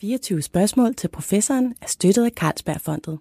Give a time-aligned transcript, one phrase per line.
[0.00, 3.18] 24 spørgsmål til professoren er støttet af Carlsbergfondet.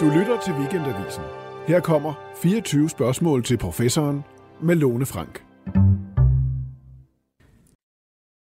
[0.00, 1.22] Du lytter til Weekendavisen.
[1.66, 4.24] Her kommer 24 spørgsmål til professoren
[4.62, 5.44] med Lone Frank.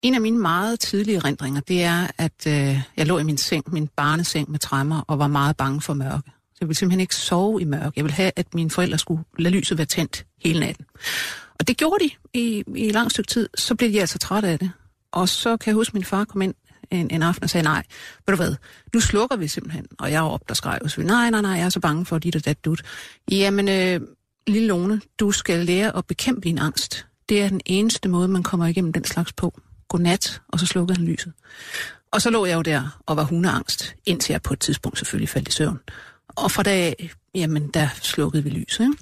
[0.02, 3.72] En af mine meget tidlige erindringer, det er, at øh, jeg lå i min seng,
[3.72, 6.30] min barneseng med træmmer, og var meget bange for mørke.
[6.52, 7.92] Så jeg ville simpelthen ikke sove i mørke.
[7.96, 10.84] Jeg ville have, at mine forældre skulle lade lyset være tændt hele natten.
[11.60, 13.48] Og det gjorde de i, i et langt stykke tid.
[13.54, 14.70] Så blev de altså trætte af det.
[15.12, 16.54] Og så kan jeg huske, at min far kom ind
[16.90, 17.82] en, en aften og sagde, nej,
[18.26, 18.54] ved du hvad,
[18.94, 19.86] nu slukker vi simpelthen.
[19.98, 22.18] Og jeg var op, der skrev, så nej, nej, nej, jeg er så bange for
[22.18, 22.82] dit og dat dut.
[23.30, 24.00] Jamen, øh,
[24.46, 27.06] lille Lone, du skal lære at bekæmpe din angst.
[27.28, 29.60] Det er den eneste måde, man kommer igennem den slags på.
[29.88, 31.32] Godnat, og så slukkede han lyset.
[32.10, 35.28] Og så lå jeg jo der og var hundeangst, indtil jeg på et tidspunkt selvfølgelig
[35.28, 35.78] faldt i søvn.
[36.36, 38.80] Og fra dag, jamen, der slukkede vi lyset.
[38.80, 38.96] Ikke?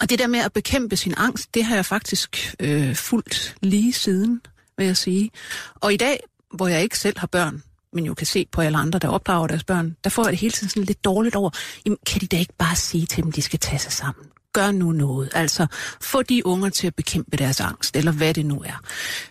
[0.00, 3.92] Og det der med at bekæmpe sin angst, det har jeg faktisk øh, fulgt lige
[3.92, 4.40] siden,
[4.78, 5.30] vil jeg sige.
[5.74, 6.20] Og i dag,
[6.54, 9.46] hvor jeg ikke selv har børn, men jo kan se på alle andre, der opdrager
[9.46, 11.50] deres børn, der får jeg det hele tiden sådan lidt dårligt over.
[11.86, 14.26] Jamen, kan de da ikke bare sige til dem, de skal tage sig sammen?
[14.52, 15.30] Gør nu noget.
[15.34, 15.66] Altså,
[16.00, 18.80] få de unger til at bekæmpe deres angst, eller hvad det nu er.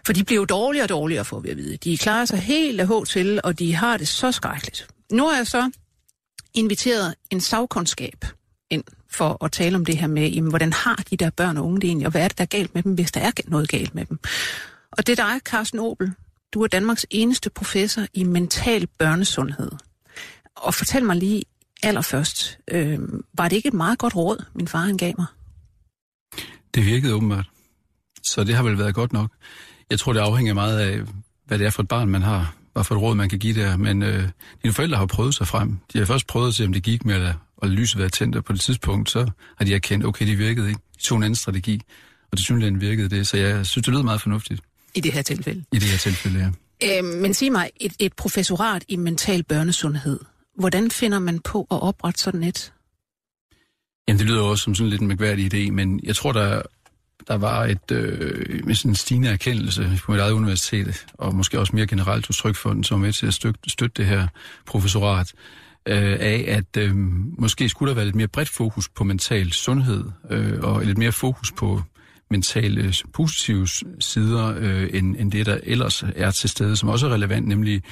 [0.06, 1.78] For de bliver jo dårligere og dårligere, får vi at vide.
[1.78, 4.88] De klarer sig helt af til, og de har det så skrækkeligt.
[5.12, 5.72] Nu er jeg så
[6.54, 8.26] inviteret en sagkundskab
[8.70, 11.66] ind for at tale om det her med, jamen, hvordan har de der børn og
[11.66, 13.32] unge det egentlig, og hvad er det, der er galt med dem, hvis der er
[13.48, 14.20] noget galt med dem.
[14.92, 16.12] Og det er dig, Carsten Obel.
[16.54, 19.72] Du er Danmarks eneste professor i mental børnesundhed.
[20.56, 21.44] Og fortæl mig lige
[21.84, 23.00] allerførst, øh,
[23.34, 25.26] var det ikke et meget godt råd, min far han gav mig?
[26.74, 27.50] Det virkede åbenbart.
[28.24, 29.32] Så det har vel været godt nok.
[29.90, 31.02] Jeg tror, det afhænger meget af,
[31.46, 32.56] hvad det er for et barn, man har.
[32.74, 33.78] Hvad for et råd, man kan give der.
[33.78, 34.30] Men øh,
[34.64, 35.78] dine forældre har prøvet sig frem.
[35.94, 38.36] De har først prøvet at se, om det gik med at, at lyset være tændt,
[38.36, 40.82] og på det tidspunkt, så har de erkendt, okay, det virkede ikke.
[40.98, 41.82] De tog en anden strategi,
[42.32, 43.28] og det synes jeg, virkede det.
[43.28, 44.62] Så jeg synes, det lyder meget fornuftigt.
[44.96, 45.64] I det her tilfælde?
[45.72, 46.52] I det her tilfælde, ja.
[46.84, 50.20] Øh, men sig mig, et, et professorat i mental børnesundhed,
[50.60, 52.74] hvordan finder man på at oprette sådan et?
[54.08, 56.62] Jamen, det lyder også som sådan lidt en mærkværdig idé, men jeg tror, der,
[57.28, 61.60] der var et, øh, med sådan en stigende erkendelse på mit eget universitet, og måske
[61.60, 64.28] også mere generelt hos Trykfonden, som er med til at støtte, støtte det her
[64.66, 65.34] professorat,
[65.86, 66.96] øh, af, at øh,
[67.38, 71.12] måske skulle der være lidt mere bredt fokus på mental sundhed, øh, og lidt mere
[71.12, 71.82] fokus på
[72.32, 73.68] mentale positive
[74.00, 77.84] sider, øh, end, end det, der ellers er til stede, som også er relevant, nemlig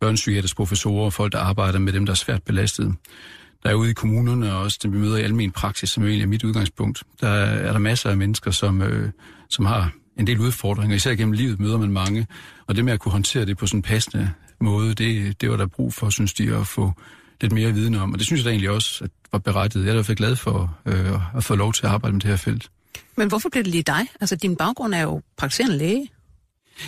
[0.00, 2.94] børnepsykiatriske professorer og folk, der arbejder med dem, der er svært belastet.
[3.62, 6.22] Der er ude i kommunerne og også dem, vi møder i almen praksis, som egentlig
[6.22, 7.02] er mit udgangspunkt.
[7.20, 9.10] Der er der masser af mennesker, som, øh,
[9.50, 10.96] som har en del udfordringer.
[10.96, 12.26] Især gennem livet møder man mange.
[12.66, 15.56] Og det med at kunne håndtere det på sådan en passende måde, det, det var
[15.56, 16.92] der brug for, synes de, at få
[17.40, 18.12] lidt mere viden om.
[18.12, 19.84] Og det synes jeg da egentlig også at var berettiget.
[19.84, 22.36] Jeg er derfor glad for øh, at få lov til at arbejde med det her
[22.36, 22.70] felt.
[23.16, 24.06] Men hvorfor blev det lige dig?
[24.20, 26.08] Altså, din baggrund er jo praktiserende læge.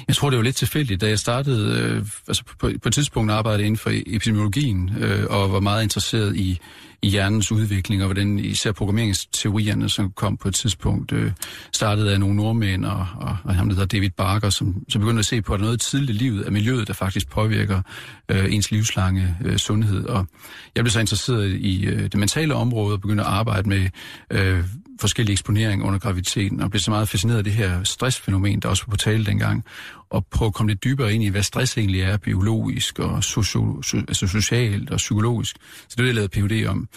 [0.09, 1.01] Jeg tror, det var lidt tilfældigt.
[1.01, 5.25] Da jeg startede, øh, altså på, på et tidspunkt arbejdede inden for e- epidemiologien, øh,
[5.31, 6.61] og var meget interesseret i,
[7.03, 11.33] i hjernens udvikling, og hvordan især programmeringsteorierne, som kom på et tidspunkt, øh,
[11.73, 15.19] startede af nogle nordmænd, og, og, og ham, der hedder David Barker, som, som begyndte
[15.19, 17.83] at se på, at noget tidligt i livet af miljøet, der faktisk påvirker
[18.29, 20.05] øh, ens livslange øh, sundhed.
[20.05, 20.27] Og
[20.75, 23.89] jeg blev så interesseret i øh, det mentale område, og begyndte at arbejde med
[24.31, 24.65] øh,
[25.01, 28.85] forskellige eksponering under graviditeten, og blev så meget fascineret af det her stressfænomen, der også
[28.87, 29.65] var på tale dengang,
[30.11, 33.83] og prøve at komme lidt dybere ind i, hvad stress egentlig er, biologisk og socio,
[33.95, 35.57] altså socialt og psykologisk.
[35.89, 36.69] Så det er det, jeg lavede Ph.D.
[36.69, 36.89] om.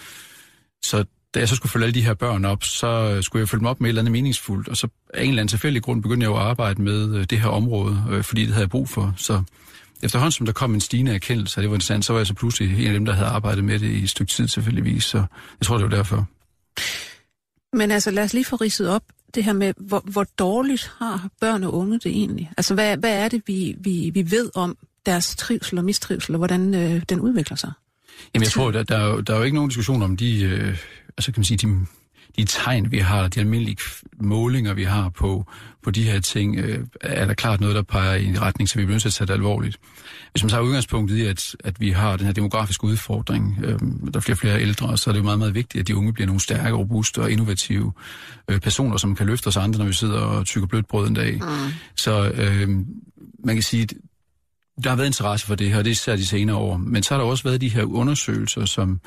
[0.83, 3.59] Så da jeg så skulle følge alle de her børn op, så skulle jeg følge
[3.59, 6.01] dem op med et eller andet meningsfuldt, og så af en eller anden tilfældig grund
[6.01, 8.69] begyndte jeg jo at arbejde med øh, det her område, øh, fordi det havde jeg
[8.69, 9.13] brug for.
[9.17, 9.43] Så
[10.03, 12.33] efterhånden som der kom en stigende erkendelse, og det var interessant, så var jeg så
[12.33, 15.17] pludselig en af dem, der havde arbejdet med det i et stykke tid selvfølgelig, så
[15.59, 16.27] jeg tror, det var derfor.
[17.73, 19.03] Men altså, lad os lige få ridset op
[19.35, 22.51] det her med, hvor, hvor dårligt har børn og unge det egentlig?
[22.57, 26.37] Altså, hvad, hvad er det, vi, vi, vi ved om deres trivsel og mistrivsel, og
[26.37, 27.71] hvordan øh, den udvikler sig?
[28.33, 30.43] Jamen, jeg tror, der, der, er jo, der er jo ikke nogen diskussion om de,
[30.43, 30.77] øh,
[31.17, 31.85] altså kan man sige, de
[32.41, 33.77] de tegn, vi har, de almindelige
[34.19, 35.45] målinger, vi har på,
[35.83, 38.75] på de her ting, øh, er der klart noget, der peger i en retning, så
[38.75, 39.79] vi bliver nødt til at tage det alvorligt.
[40.31, 44.15] Hvis man tager udgangspunkt i, at, at vi har den her demografiske udfordring, øh, der
[44.15, 46.13] er flere og flere ældre, så er det jo meget, meget vigtigt, at de unge
[46.13, 47.93] bliver nogle stærke, robuste og innovative
[48.47, 51.13] øh, personer, som kan løfte os andre, når vi sidder og tykker blødt brød en
[51.13, 51.33] dag.
[51.33, 51.71] Mm.
[51.95, 52.69] Så øh,
[53.45, 53.87] man kan sige,
[54.83, 56.77] der har været interesse for det her, det er især de senere år.
[56.77, 58.99] Men så har der også været de her undersøgelser, som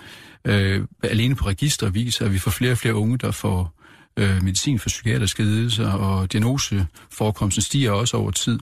[0.44, 3.80] øh, alene på register viser, at vi får flere og flere unge, der får
[4.16, 8.58] øh, medicin for psykiatriske lidelser, og diagnoseforekomsten stiger også over tid.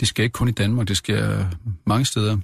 [0.00, 1.46] Det skal ikke kun i Danmark, det skal
[1.86, 2.38] mange steder.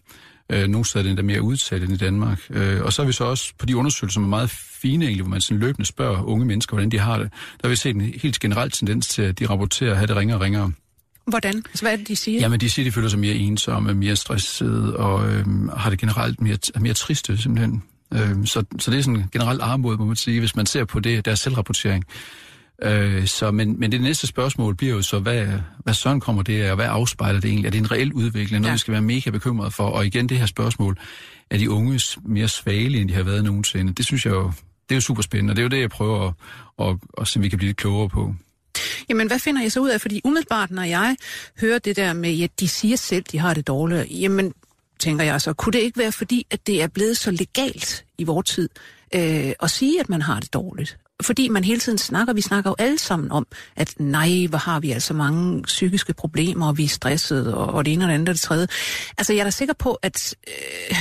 [0.53, 2.41] Øh, nogle steder er det mere udtalt end i Danmark.
[2.51, 5.23] Øh, og så har vi så også på de undersøgelser, som er meget fine egentlig,
[5.23, 7.95] hvor man sådan løbende spørger unge mennesker, hvordan de har det, der har vi set
[7.97, 10.73] en helt generelt tendens til, at de rapporterer at have det ringere og ringere.
[11.27, 11.57] Hvordan?
[11.57, 12.41] Altså, hvad er det, de siger?
[12.41, 16.41] Jamen, de siger, de føler sig mere ensomme, mere stressede og øhm, har det generelt
[16.41, 17.83] mere, mere triste, simpelthen.
[18.15, 21.01] Øhm, så, så det er sådan generelt armod, må man sige, hvis man ser på
[21.01, 22.05] det, deres selvrapportering.
[22.83, 25.47] Øh, så, men, men det næste spørgsmål bliver jo så, hvad,
[25.79, 27.67] hvad sådan kommer det af, og hvad afspejler det egentlig?
[27.67, 28.73] Er det en reel udvikling, noget ja.
[28.75, 29.85] vi skal være mega bekymret for?
[29.85, 30.99] Og igen det her spørgsmål,
[31.51, 33.93] er de unges mere svage, end de har været nogensinde?
[33.93, 34.53] Det synes jeg jo,
[34.89, 36.35] det er jo super spændende, og det er jo det, jeg prøver at,
[36.89, 38.35] at, at se, om vi kan blive lidt klogere på.
[39.09, 40.01] Jamen, hvad finder jeg så ud af?
[40.01, 41.17] Fordi umiddelbart, når jeg
[41.61, 44.53] hører det der med, at de siger selv, de har det dårligt, jamen,
[45.01, 48.25] tænker jeg så, kunne det ikke være fordi, at det er blevet så legalt i
[48.25, 48.69] vores tid
[49.15, 50.99] øh, at sige, at man har det dårligt?
[51.23, 53.47] Fordi man hele tiden snakker, vi snakker jo alle sammen om,
[53.77, 57.85] at nej, hvor har vi altså mange psykiske problemer, og vi er stressede, og, og
[57.85, 58.67] det ene og det andet og det tredje.
[59.19, 60.97] Altså, jeg er da sikker på, at øh,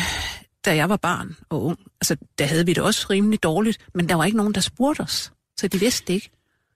[0.65, 4.09] da jeg var barn og ung, altså, der havde vi det også rimelig dårligt, men
[4.09, 5.31] der var ikke nogen, der spurgte os.
[5.59, 6.31] Så de vidste det ikke.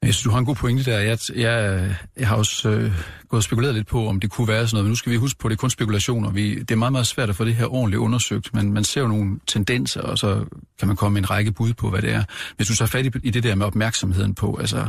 [0.06, 1.00] Jeg synes, du har en god pointe der.
[1.00, 2.92] Jeg, jeg, jeg har også øh,
[3.30, 5.18] gået og spekuleret lidt på, om det kunne være sådan noget, men nu skal vi
[5.18, 6.32] huske på, at det er kun spekulationer.
[6.32, 9.02] Vi, det er meget, meget svært at få det her ordentligt undersøgt, men man ser
[9.02, 10.46] jo nogle tendenser, og så
[10.80, 12.24] kan man komme med en række bud på, hvad det er.
[12.56, 14.88] Hvis du så fat i, i det der med opmærksomheden på, altså,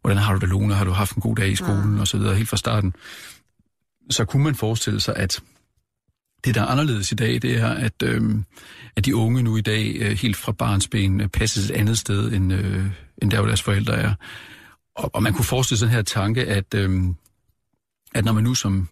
[0.00, 0.74] hvordan har du det, Lone?
[0.74, 2.00] Har du haft en god dag i skolen, ja.
[2.00, 2.94] og så videre, helt fra starten,
[4.10, 5.40] så kunne man forestille sig, at
[6.44, 8.22] det, der er anderledes i dag, det er, at, øh,
[8.96, 12.32] at de unge nu i dag, øh, helt fra barnsben, øh, passes et andet sted,
[12.32, 12.84] end, øh,
[13.22, 14.14] end der, hvor deres forældre er.
[14.96, 17.02] Og, og man kunne forestille sig den her tanke, at, øh,
[18.14, 18.88] at når man nu som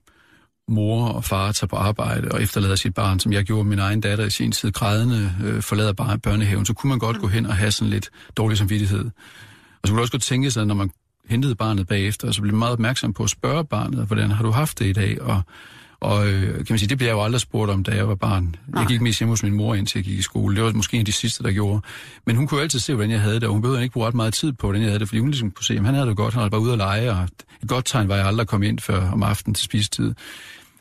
[0.68, 4.00] mor og far tager på arbejde og efterlader sit barn, som jeg gjorde min egen
[4.00, 7.46] datter i sin tid, grædende øh, forlader bare børnehaven, så kunne man godt gå hen
[7.46, 9.04] og have sådan lidt dårlig samvittighed.
[9.82, 10.90] Og så kunne du også godt tænke sig, når man
[11.28, 14.50] hentede barnet bagefter, så blev man meget opmærksom på at spørge barnet, hvordan har du
[14.50, 15.42] haft det i dag, og
[16.00, 18.14] og øh, kan man sige, det blev jeg jo aldrig spurgt om, da jeg var
[18.14, 18.56] barn.
[18.68, 18.80] Nej.
[18.80, 20.56] Jeg gik mest hjemme hos min mor, indtil jeg gik i skole.
[20.56, 21.80] Det var måske en af de sidste, der gjorde.
[22.26, 24.06] Men hun kunne jo altid se, hvordan jeg havde det, og hun behøvede ikke bruge
[24.06, 25.94] ret meget tid på, hvordan jeg havde det, fordi hun ligesom kunne se, at han
[25.94, 27.22] havde det godt, han var bare ude at lege, og
[27.62, 30.14] et godt tegn var, at jeg aldrig kom ind før om aftenen til spisetid.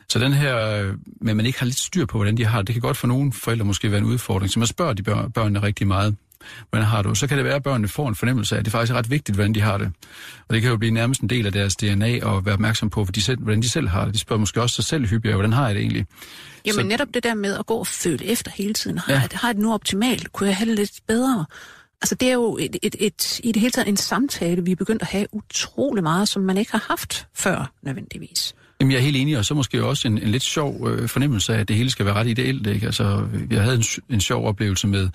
[0.10, 0.94] Så den her, øh,
[1.28, 3.08] at man ikke har lidt styr på, hvordan de har det, det kan godt for
[3.08, 4.52] nogle forældre måske være en udfordring.
[4.52, 6.16] Så man spørger de børnene rigtig meget
[6.70, 7.16] hvordan har du?
[7.16, 9.12] Så kan det være, at børnene får en fornemmelse af, at det faktisk er ret
[9.12, 9.92] vigtigt, hvordan de har det.
[10.48, 13.08] Og det kan jo blive nærmest en del af deres DNA og være opmærksom på,
[13.16, 14.14] de selv, hvordan de selv har det.
[14.14, 16.06] De spørger måske også sig selv hyppigere, hvordan har jeg det egentlig?
[16.66, 16.88] Jamen så...
[16.88, 18.98] netop det der med at gå og føle efter hele tiden.
[18.98, 19.20] Har, ja.
[19.20, 20.32] jeg, har jeg det nu optimalt?
[20.32, 21.46] Kunne jeg have det lidt bedre?
[22.02, 24.76] Altså det er jo et, et, et, i det hele taget en samtale, vi er
[24.76, 28.56] begyndt at have utrolig meget, som man ikke har haft før nødvendigvis.
[28.80, 31.54] Jamen, jeg er helt enig, og så måske også en, en lidt sjov øh, fornemmelse
[31.54, 32.68] af, at det hele skal være ret ideelt.
[32.68, 32.86] Ikke?
[32.86, 35.10] Altså, jeg havde en, en sjov oplevelse med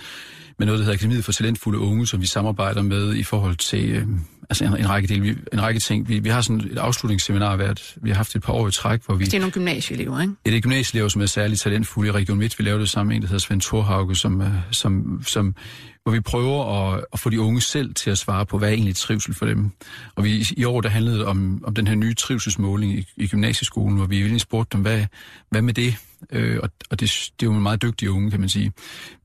[0.60, 3.90] med noget, der hedder Akademiet for Talentfulde Unge, som vi samarbejder med i forhold til
[3.90, 4.06] øh,
[4.50, 6.08] altså en, en, række del, vi, en række ting.
[6.08, 9.00] Vi, vi har sådan et afslutningsseminar været, vi har haft et par år i træk,
[9.06, 9.24] hvor vi...
[9.24, 10.34] Det er nogle gymnasieelever, ikke?
[10.46, 12.58] Det er gymnasieelever, som er særligt talentfulde i Region Midt.
[12.58, 15.54] Vi lavede det sammen med en, der hedder Svend Thorhauge, som, øh, som, som,
[16.02, 18.72] hvor vi prøver at, at få de unge selv til at svare på, hvad er
[18.72, 19.70] egentlig trivsel for dem.
[20.14, 23.96] Og vi, i år, der handlede om, om den her nye trivselsmåling i, i gymnasieskolen,
[23.96, 25.04] hvor vi egentlig spurgte dem, hvad,
[25.50, 25.94] hvad med det?
[26.32, 28.72] Øh, og og det, det er jo meget dygtige unge, kan man sige.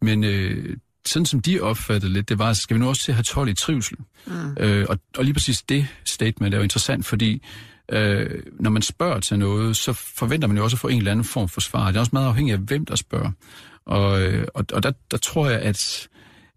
[0.02, 3.16] Men øh, sådan som de opfattede lidt, det var, skal vi nu også til at
[3.16, 3.98] have 12 i trivsel?
[4.26, 4.58] Mm.
[4.60, 7.42] Øh, og, og lige præcis det statement er jo interessant, fordi
[7.92, 11.12] øh, når man spørger til noget, så forventer man jo også at få en eller
[11.12, 11.88] anden form for svar.
[11.88, 13.32] Det er også meget afhængigt af, hvem der spørger.
[13.86, 16.08] Og, øh, og, og der, der tror jeg, at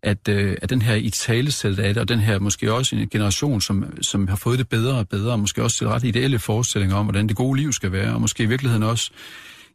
[0.02, 3.08] at, øh, at den her i talesæt af det, og den her måske også en
[3.08, 6.38] generation, som, som har fået det bedre og bedre, og måske også til ret ideelle
[6.38, 9.10] forestillinger om, hvordan det gode liv skal være, og måske i virkeligheden også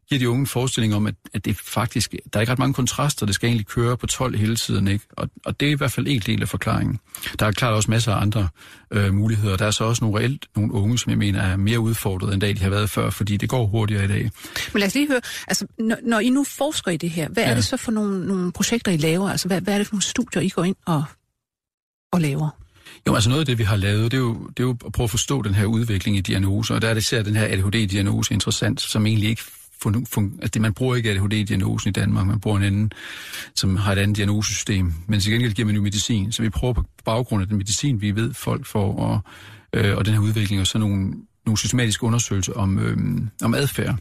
[0.10, 2.74] giver de unge en forestilling om, at, at det faktisk, der er ikke ret mange
[2.74, 5.06] kontraster, det skal egentlig køre på 12 hele tiden, ikke?
[5.12, 7.00] Og, og det er i hvert fald en del af forklaringen.
[7.40, 8.48] Der er klart også masser af andre
[8.92, 9.58] øh, muligheder.
[9.58, 12.42] Der er så også nogle reelt nogle unge, som jeg mener er mere udfordret, end
[12.42, 14.32] da de har været før, fordi det går hurtigere i dag.
[14.74, 17.44] Men lad os lige høre, altså når, når I nu forsker i det her, hvad
[17.44, 17.50] ja.
[17.50, 19.30] er det så for nogle, nogle projekter, I laver?
[19.30, 21.04] Altså hvad, hvad er det for nogle studier, I går ind og,
[22.12, 22.50] og laver?
[23.08, 24.92] Jo, altså noget af det, vi har lavet, det er, jo, det er jo at
[24.92, 27.46] prøve at forstå den her udvikling i diagnoser, og der er det især den her
[27.46, 29.44] ADHD-diagnose interessant, som egentlig ikke
[29.84, 32.92] fun, fun, altså det, man bruger ikke ADHD-diagnosen i Danmark, man bruger en anden,
[33.56, 34.94] som har et andet diagnosesystem.
[35.08, 38.02] Men til gengæld giver man jo medicin, så vi prøver på baggrund af den medicin,
[38.02, 39.20] vi ved, folk får, og,
[39.74, 41.14] øh, og den her udvikling, og så nogle,
[41.46, 42.98] nogle systematiske undersøgelser om, øh,
[43.44, 43.98] om adfærd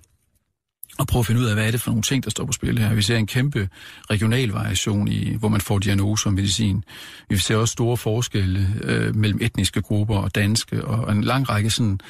[0.99, 2.53] og prøve at finde ud af, hvad er det for nogle ting, der står på
[2.53, 2.95] spil her.
[2.95, 3.69] Vi ser en kæmpe
[4.11, 6.85] regional variation i, hvor man får diagnoser og medicin.
[7.29, 11.71] Vi ser også store forskelle øh, mellem etniske grupper og danske, og en lang række
[11.71, 12.01] sådan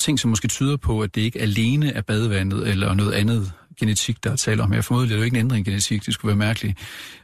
[0.00, 4.24] ting, som måske tyder på, at det ikke alene er badevandet eller noget andet genetik,
[4.24, 4.80] der er tale om her.
[4.80, 6.78] Formodentlig er det jo ikke en ændring i genetik, det skulle være mærkeligt.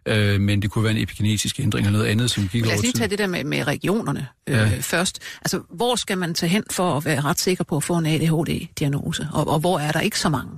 [0.07, 2.79] Øh, men det kunne være en epigenetisk ændring eller noget andet, som gik over Lad
[2.79, 4.79] os lige tage det der med, med regionerne øh, ja.
[4.81, 5.23] først.
[5.43, 8.07] Altså, hvor skal man tage hen for at være ret sikker på at få en
[8.07, 9.29] ADHD-diagnose?
[9.33, 10.53] Og, og hvor er der ikke så mange?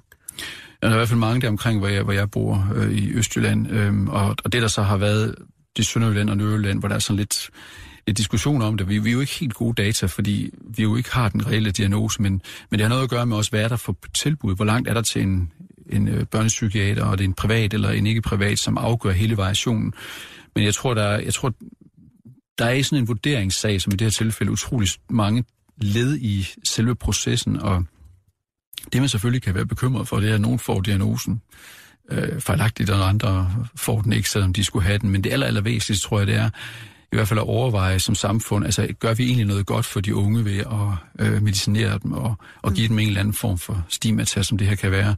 [0.82, 2.92] Ja, der er i hvert fald mange der omkring, hvor jeg, hvor jeg bor øh,
[2.92, 3.70] i Østjylland.
[3.70, 5.34] Øh, og, og det, der så har været,
[5.76, 7.50] det er Sønderjylland og Nørreland, hvor der er sådan lidt
[8.08, 8.88] Øh, diskussion om det.
[8.88, 11.70] Vi, vi er jo ikke helt gode data, fordi vi jo ikke har den reelle
[11.70, 14.56] diagnose, men, men det har noget at gøre med også, hvad er der for tilbud?
[14.56, 15.52] Hvor langt er der til en,
[15.90, 19.36] en øh, børnepsykiater, og det er en privat eller en ikke privat, som afgør hele
[19.36, 19.94] variationen.
[20.54, 21.54] Men jeg tror, der, jeg tror,
[22.58, 25.44] der er sådan en vurderingssag, som i det her tilfælde, utrolig mange
[25.80, 27.84] led i selve processen, og
[28.92, 31.42] det man selvfølgelig kan være bekymret for, det er, at nogen får diagnosen
[32.10, 35.10] øh, fejlagtigt, og andre får den ikke, selvom de skulle have den.
[35.10, 36.50] Men det aller, aller væsentligste, tror jeg, det er,
[37.12, 40.14] i hvert fald at overveje som samfund, altså gør vi egentlig noget godt for de
[40.14, 43.84] unge ved at øh, medicinere dem og, og give dem en eller anden form for
[43.88, 45.16] stigmata, som det her kan være.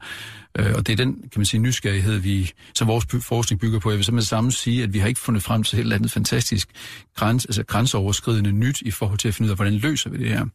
[0.58, 3.90] Øh, og det er den, kan man sige, nysgerrighed, vi, som vores forskning bygger på.
[3.90, 6.10] Jeg vil simpelthen samme sige, at vi har ikke fundet frem til et eller andet
[6.10, 6.68] fantastisk
[7.16, 10.28] græns, altså grænseoverskridende nyt i forhold til at finde ud af, hvordan løser vi det
[10.28, 10.46] her.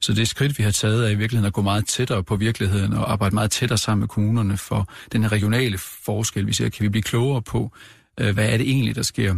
[0.00, 2.92] Så det skridt, vi har taget, er i virkeligheden at gå meget tættere på virkeligheden
[2.92, 6.46] og arbejde meget tættere sammen med kommunerne for den her regionale forskel.
[6.46, 7.72] Vi ser, kan vi blive klogere på,
[8.20, 9.34] øh, hvad er det egentlig, der sker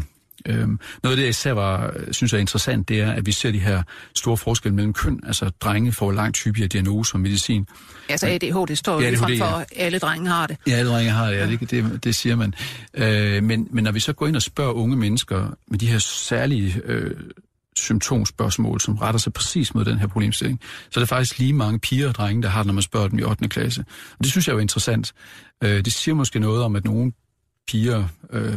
[0.48, 3.50] Øhm, noget af det, jeg især var, synes er interessant, det er, at vi ser
[3.50, 3.82] de her
[4.14, 5.20] store forskelle mellem køn.
[5.26, 7.66] Altså, drenge får langt hyppigere diagnoser og medicin.
[8.08, 10.56] Altså ADHD står jo frem for, at alle drenge har det.
[10.66, 12.54] Ja, alle drenge har det, ja, det, det, det siger man.
[12.94, 15.98] Øh, men, men når vi så går ind og spørger unge mennesker med de her
[15.98, 17.10] særlige øh,
[17.76, 20.60] symptomspørgsmål, som retter sig præcis mod den her problemstilling,
[20.90, 23.08] så er det faktisk lige mange piger og drenge, der har det, når man spørger
[23.08, 23.48] dem i 8.
[23.48, 23.84] klasse.
[24.12, 25.12] Og det synes jeg er jo interessant.
[25.64, 27.12] Øh, det siger måske noget om, at nogle
[27.66, 28.54] piger øh,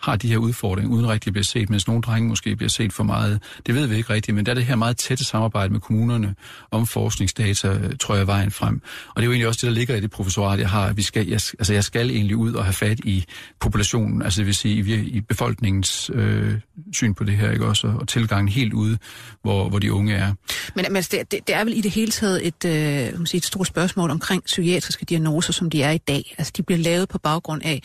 [0.00, 2.92] har de her udfordringer, uden rigtig at blive set, mens nogle drenge måske bliver set
[2.92, 3.42] for meget.
[3.66, 6.34] Det ved vi ikke rigtigt, men der er det her meget tætte samarbejde med kommunerne
[6.70, 8.80] om forskningsdata, øh, tror jeg, er vejen frem.
[9.08, 10.92] Og det er jo egentlig også det, der ligger i det professorat, jeg har.
[10.92, 13.24] Vi skal, jeg, altså jeg skal egentlig ud og have fat i
[13.60, 16.54] populationen, altså det vil sige i, i befolkningens øh,
[16.92, 18.98] syn på det her, ikke også, og tilgangen helt ude,
[19.42, 20.32] hvor, hvor de unge er.
[20.74, 23.44] Men, men altså, det, det, er vel i det hele taget et, øh, sige, et
[23.44, 26.34] stort spørgsmål omkring psykiatriske diagnoser, som de er i dag.
[26.38, 27.82] Altså de bliver lavet på baggrund af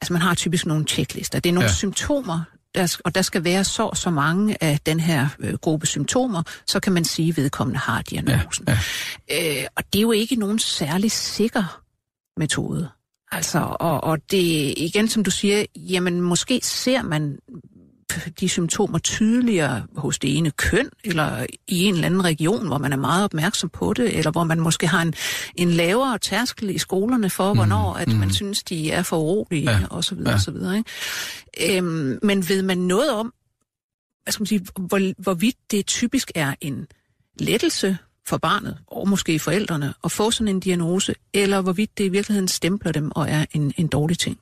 [0.00, 1.40] altså man har typisk nogle checklister.
[1.40, 1.74] Det er nogle ja.
[1.74, 2.40] symptomer,
[2.74, 6.80] der, og der skal være så så mange af den her øh, gruppe symptomer, så
[6.80, 8.64] kan man sige, at vedkommende har diagnosen.
[8.68, 8.78] Ja,
[9.30, 9.60] ja.
[9.60, 11.82] Øh, og det er jo ikke nogen særlig sikker
[12.36, 12.88] metode.
[13.32, 17.38] Altså, og, og det igen, som du siger, jamen måske ser man
[18.40, 22.92] de symptomer tydeligere hos det ene køn, eller i en eller anden region, hvor man
[22.92, 25.14] er meget opmærksom på det, eller hvor man måske har en,
[25.54, 28.14] en lavere tærskel i skolerne for, mm, hvornår at mm.
[28.14, 30.34] man synes, de er for urolige, ja, og så videre, ja.
[30.34, 30.76] og så videre.
[30.76, 31.78] Ikke?
[31.78, 33.32] Øhm, men ved man noget om,
[34.22, 36.86] hvad skal man sige, hvor, hvorvidt det typisk er en
[37.38, 37.98] lettelse
[38.28, 42.48] for barnet, og måske forældrene, at få sådan en diagnose, eller hvorvidt det i virkeligheden
[42.48, 44.38] stempler dem og er en, en dårlig ting?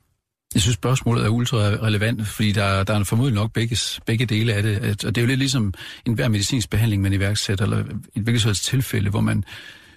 [0.53, 4.53] Jeg synes, spørgsmålet er ultra relevant, fordi der, der er formodentlig nok begge, begge dele
[4.53, 5.05] af det.
[5.05, 5.73] Og det er jo lidt ligesom
[6.05, 7.79] en hver medicinsk behandling, man iværksætter, eller
[8.15, 9.43] et hvilket tilfælde, hvor man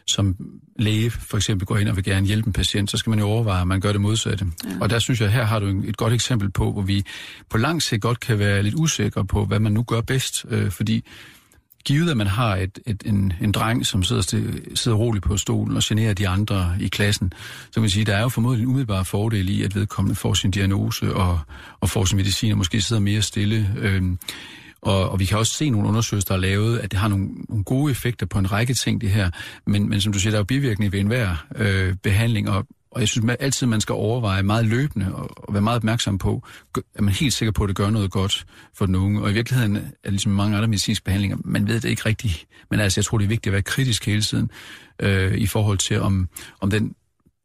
[0.07, 0.37] som
[0.79, 3.27] læge for eksempel går ind og vil gerne hjælpe en patient, så skal man jo
[3.27, 4.47] overveje, at man gør det modsatte.
[4.65, 4.71] Ja.
[4.81, 7.05] Og der synes jeg, her har du et godt eksempel på, hvor vi
[7.51, 10.47] på lang sigt godt kan være lidt usikre på, hvad man nu gør bedst.
[10.49, 11.05] Øh, fordi
[11.85, 14.23] givet at man har et, et, en, en dreng, som sidder,
[14.75, 17.33] sidder roligt på stolen og generer de andre i klassen,
[17.65, 20.15] så kan man sige, at der er jo formodentlig en umiddelbar fordel i, at vedkommende
[20.15, 21.41] får sin diagnose og,
[21.81, 23.71] og får sin medicin og måske sidder mere stille.
[23.79, 24.19] Øhm,
[24.83, 27.29] og, og vi kan også se nogle undersøgelser, der er lavet, at det har nogle,
[27.49, 29.31] nogle gode effekter på en række ting, det her.
[29.67, 33.01] Men, men som du siger, der er jo bivirkninger ved enhver øh, behandling, og og
[33.01, 36.43] jeg synes man altid, man skal overveje meget løbende og, og være meget opmærksom på,
[36.95, 39.23] at man helt sikker på, at det gør noget godt for den unge.
[39.23, 42.47] Og i virkeligheden er det ligesom mange andre medicinske behandlinger, man ved det ikke rigtigt.
[42.71, 44.51] Men altså, jeg tror, det er vigtigt at være kritisk hele tiden
[44.99, 46.29] øh, i forhold til, om,
[46.61, 46.95] om den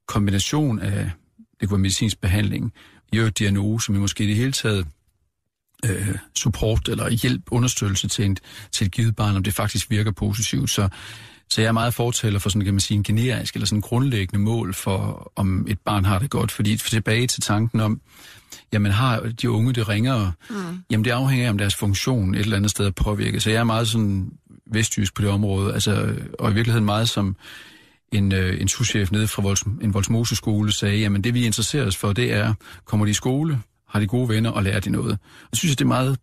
[0.07, 1.11] kombination af,
[1.59, 2.73] det kunne være medicinsk behandling,
[3.13, 4.87] i øvrigt diagnose, men måske i det hele taget
[5.85, 8.37] øh, support eller hjælp, understøttelse til, en,
[8.71, 10.69] til et givet barn, om det faktisk virker positivt.
[10.69, 10.89] Så
[11.49, 14.43] så jeg er meget fortæller for sådan, kan man sige, en generisk eller sådan grundlæggende
[14.43, 16.51] mål for, om et barn har det godt.
[16.51, 18.01] Fordi tilbage til tanken om,
[18.73, 20.55] jamen har de unge det ringere, mm.
[20.91, 23.43] jamen det afhænger af, om deres funktion et eller andet sted er påvirket.
[23.43, 24.31] Så jeg er meget sådan
[24.71, 27.35] vestjysk på det område, altså, og i virkeligheden meget som
[28.11, 31.85] en, øh, en souschef nede fra Volds, en Voldsmose skole sagde, jamen det vi interesserer
[31.85, 32.53] os for, det er,
[32.85, 35.11] kommer de i skole, har de gode venner og lærer de noget.
[35.11, 36.17] Og jeg synes, det er meget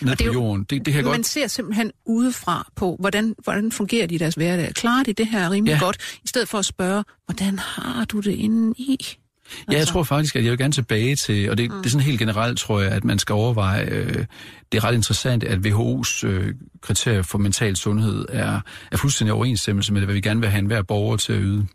[0.00, 0.64] ned og det på jorden.
[0.64, 1.26] Det, det kan man godt...
[1.26, 4.74] ser simpelthen udefra på, hvordan, hvordan fungerer de i deres hverdag.
[4.74, 5.78] Klarer de det her rimelig ja.
[5.78, 8.98] godt, i stedet for at spørge, hvordan har du det inde i?
[9.50, 9.92] Ja, jeg altså.
[9.92, 11.76] tror faktisk, at jeg vil gerne tilbage til, og det, mm.
[11.76, 14.24] det er sådan helt generelt, tror jeg, at man skal overveje, øh,
[14.72, 18.60] det er ret interessant, at WHO's øh, kriterier for mental sundhed er,
[18.92, 21.66] er fuldstændig overensstemmelse med, hvad vi gerne vil have enhver borger til at yde.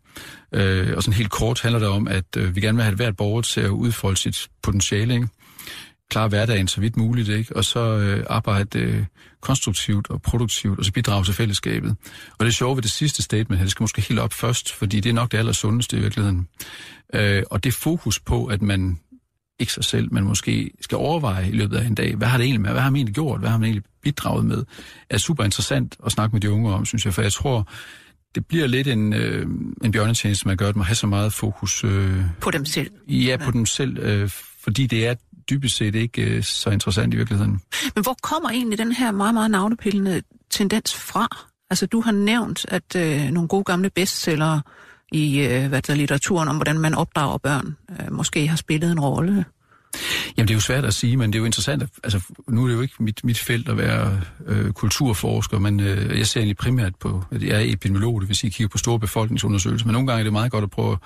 [0.54, 3.18] Øh, og sådan helt kort handler det om, at øh, vi gerne vil have hvert
[3.18, 5.28] borger til at udfolde sit potentiale, ikke?
[6.12, 7.56] Klare hverdagen så vidt muligt, ikke?
[7.56, 9.06] og så øh, arbejde øh,
[9.42, 11.96] konstruktivt og produktivt, og så bidrage til fællesskabet.
[12.38, 15.00] Og det sjove ved det sidste statement her, det skal måske helt op først, fordi
[15.00, 16.48] det er nok det aller sundeste i virkeligheden.
[17.14, 19.00] Øh, og det fokus på, at man
[19.60, 22.44] ikke sig selv, men måske skal overveje i løbet af en dag, hvad har det
[22.44, 24.64] egentlig med, hvad har man egentlig gjort, hvad har man egentlig bidraget med,
[25.10, 27.68] er super interessant at snakke med de unge om, synes jeg, for jeg tror,
[28.36, 29.48] det bliver lidt en, øh,
[29.84, 31.84] en bjørnetjeneste, man gør, at man har så meget fokus...
[31.84, 32.92] Øh, på dem selv?
[33.08, 34.30] Ja, på dem selv, øh,
[34.64, 35.16] fordi det er
[35.52, 37.62] dybest set ikke øh, så interessant i virkeligheden.
[37.96, 41.28] Men hvor kommer egentlig den her meget, meget navnepillende tendens fra?
[41.70, 44.62] Altså, du har nævnt, at øh, nogle gode gamle bestsellere
[45.12, 49.00] i øh, hvad der, litteraturen om, hvordan man opdrager børn, øh, måske har spillet en
[49.00, 49.46] rolle.
[50.38, 51.84] Jamen, det er jo svært at sige, men det er jo interessant.
[51.84, 55.80] At, altså, nu er det jo ikke mit, mit felt at være øh, kulturforsker, men
[55.80, 58.78] øh, jeg ser egentlig primært på, at jeg er epidemiolog, det vil sige, kigger på
[58.78, 60.98] store befolkningsundersøgelser, men nogle gange er det meget godt at prøve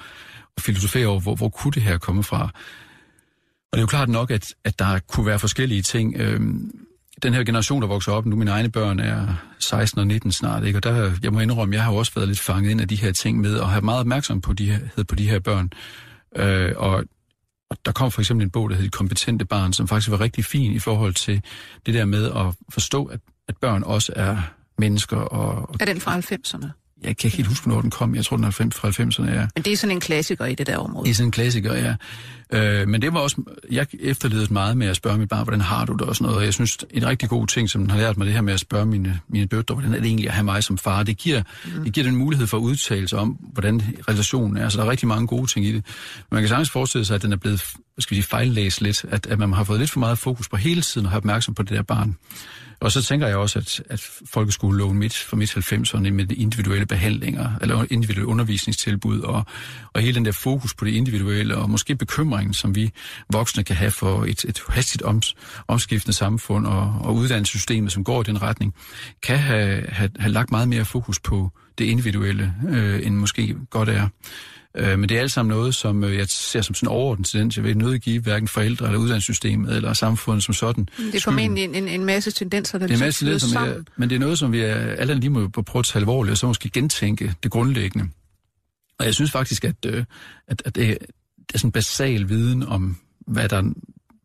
[0.57, 2.49] at filosofere over, hvor, hvor kunne det her komme fra?
[3.75, 6.15] Og det er jo klart nok, at, at der kunne være forskellige ting.
[6.17, 6.71] Øhm,
[7.23, 10.63] den her generation, der vokser op, nu mine egne børn er 16 og 19 snart,
[10.63, 10.79] ikke?
[10.79, 13.11] og der, jeg må indrømme, jeg har også været lidt fanget ind af de her
[13.11, 15.71] ting med, og have meget opmærksom på de her, på de her børn.
[16.35, 17.03] Øh, og,
[17.69, 20.45] og der kom for eksempel en bog, der hed Kompetente Barn, som faktisk var rigtig
[20.45, 21.41] fin i forhold til
[21.85, 24.37] det der med at forstå, at, at børn også er
[24.77, 25.17] mennesker.
[25.17, 26.84] Og, er den fra 90'erne?
[27.03, 28.15] Jeg kan ikke helt huske, hvornår den kom.
[28.15, 29.47] Jeg tror, den er fra 90'erne, ja.
[29.55, 31.05] Men det er sådan en klassiker i det der område?
[31.05, 31.95] Det er sådan en klassiker, ja.
[32.53, 33.41] Øh, men det var også...
[33.71, 36.37] Jeg efterledede meget med at spørge mit barn, hvordan har du det og sådan noget.
[36.37, 38.53] Og jeg synes, en rigtig god ting, som den har lært mig, det her med
[38.53, 41.03] at spørge mine, mine døtre, hvordan er det egentlig at have mig som far.
[41.03, 41.83] Det giver, mm.
[41.83, 44.69] det giver den mulighed for udtalelse om, hvordan relationen er.
[44.69, 45.83] Så der er rigtig mange gode ting i det.
[46.17, 47.63] Men man kan sagtens forestille sig, at den er blevet
[47.99, 49.05] skal vi sige, fejllæst lidt.
[49.09, 51.53] At, at man har fået lidt for meget fokus på hele tiden og have opmærksom
[51.53, 52.17] på det der barn.
[52.85, 57.49] Og så tænker jeg også, at, at folkeskoleloven midt for midt 90'erne med individuelle behandlinger,
[57.61, 59.45] eller individuelle undervisningstilbud, og,
[59.93, 62.91] og hele den der fokus på det individuelle, og måske bekymringen, som vi
[63.29, 65.35] voksne kan have for et, et hastigt oms,
[65.67, 68.73] omskiftende samfund og, og uddannelsessystemet, som går i den retning,
[69.23, 73.89] kan have, have, have lagt meget mere fokus på det individuelle, øh, end måske godt
[73.89, 74.07] er.
[74.77, 77.27] Øh, men det er alt sammen noget, som øh, jeg ser som sådan en overordnet
[77.27, 77.57] tendens.
[77.57, 80.89] Jeg vil nødt give hverken forældre eller uddannelsessystemet eller samfundet som sådan.
[80.97, 83.73] Det er formentlig en, en, en masse tendenser, der det er en masse tendenser, sammen.
[83.73, 86.31] Jeg, men det er noget, som vi er, alle lige må prøve at tage alvorligt,
[86.31, 88.09] og så måske gentænke det grundlæggende.
[88.99, 90.03] Og jeg synes faktisk, at, øh,
[90.47, 90.97] at, at det,
[91.53, 93.61] er sådan basal viden om, hvad der,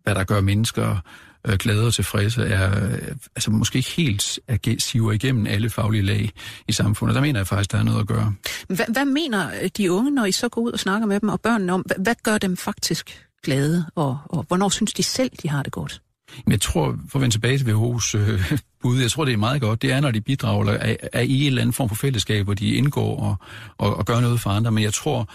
[0.02, 0.96] hvad der gør mennesker
[1.46, 2.98] øh, glade og tilfredse, er øh,
[3.36, 4.38] altså måske ikke helt
[4.82, 6.30] siver igennem alle faglige lag
[6.68, 7.14] i samfundet.
[7.14, 8.34] Der mener jeg faktisk, der er noget at gøre.
[8.68, 11.28] Hvad, hvad mener øh, de unge, når I så går ud og snakker med dem
[11.28, 15.30] og børnene om, hvad, hvad gør dem faktisk glade, og, og hvornår synes de selv,
[15.42, 16.02] de har det godt?
[16.44, 19.38] Men jeg tror, for at vende tilbage til WHO's øh, bud, jeg tror, det er
[19.38, 19.82] meget godt.
[19.82, 22.44] Det er, når de bidrager, eller er, er i en eller anden form for fællesskab,
[22.44, 23.36] hvor de indgår og,
[23.78, 24.70] og, og gør noget for andre.
[24.72, 25.28] Men jeg tror,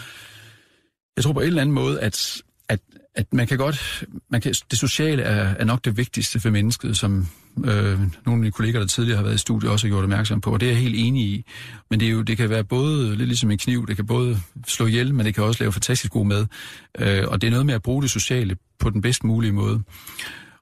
[1.18, 2.42] jeg tror på en eller anden måde, at,
[3.16, 6.98] at, man kan godt, man kan, det sociale er, er nok det vigtigste for mennesket,
[6.98, 10.04] som øh, nogle af mine kolleger, der tidligere har været i studiet, også har gjort
[10.04, 11.46] opmærksom på, og det er jeg helt enig i.
[11.90, 14.40] Men det, er jo, det kan være både lidt ligesom en kniv, det kan både
[14.68, 16.46] slå ihjel, men det kan også lave fantastisk god mad.
[17.00, 19.84] Øh, og det er noget med at bruge det sociale på den bedst mulige måde.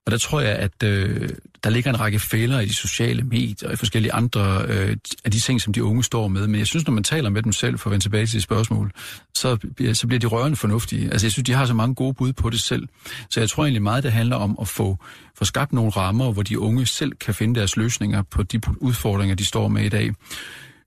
[0.05, 1.29] Og der tror jeg, at øh,
[1.63, 5.31] der ligger en række fælder i de sociale medier og i forskellige andre øh, af
[5.31, 6.47] de ting, som de unge står med.
[6.47, 8.43] Men jeg synes, når man taler med dem selv, for at vende tilbage til det
[8.43, 8.91] spørgsmål,
[9.35, 9.57] så,
[9.93, 11.11] så bliver de rørende fornuftige.
[11.11, 12.87] Altså jeg synes, de har så mange gode bud på det selv.
[13.29, 14.97] Så jeg tror egentlig meget, det handler om at få,
[15.37, 19.35] få skabt nogle rammer, hvor de unge selv kan finde deres løsninger på de udfordringer,
[19.35, 20.11] de står med i dag.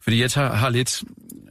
[0.02, 1.02] Fordi jeg tager, har lidt,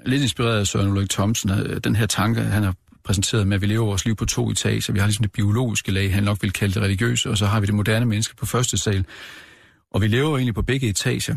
[0.06, 3.62] lidt inspireret af Søren Ulrik Thomsen, øh, den her tanke, han har præsenteret med, at
[3.62, 4.94] vi lever vores liv på to etager.
[4.94, 7.60] Vi har ligesom det biologiske lag, han nok vil kalde det religiøse, og så har
[7.60, 9.06] vi det moderne menneske på første sal.
[9.92, 11.36] Og vi lever egentlig på begge etager.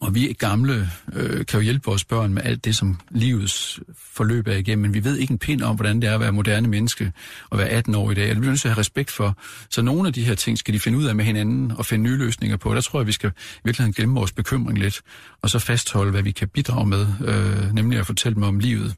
[0.00, 4.48] Og vi gamle øh, kan jo hjælpe vores børn med alt det, som livets forløb
[4.48, 6.68] er igennem, men vi ved ikke en pind om, hvordan det er at være moderne
[6.68, 7.12] menneske
[7.50, 8.24] og være 18 år i dag.
[8.24, 9.36] Og det bliver nødt til at have respekt for.
[9.70, 12.04] Så nogle af de her ting skal de finde ud af med hinanden og finde
[12.04, 12.74] nye løsninger på.
[12.74, 13.32] Der tror jeg, vi skal
[13.64, 15.00] virkelig glemme vores bekymring lidt,
[15.42, 18.94] og så fastholde, hvad vi kan bidrage med, øh, nemlig at fortælle dem om livet.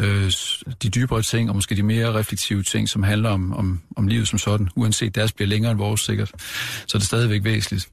[0.00, 0.32] Øh,
[0.82, 4.28] de dybere ting, og måske de mere reflektive ting, som handler om, om, om livet
[4.28, 6.32] som sådan, uanset deres bliver længere end vores sikkert.
[6.86, 7.88] Så er det stadigvæk væsentligt.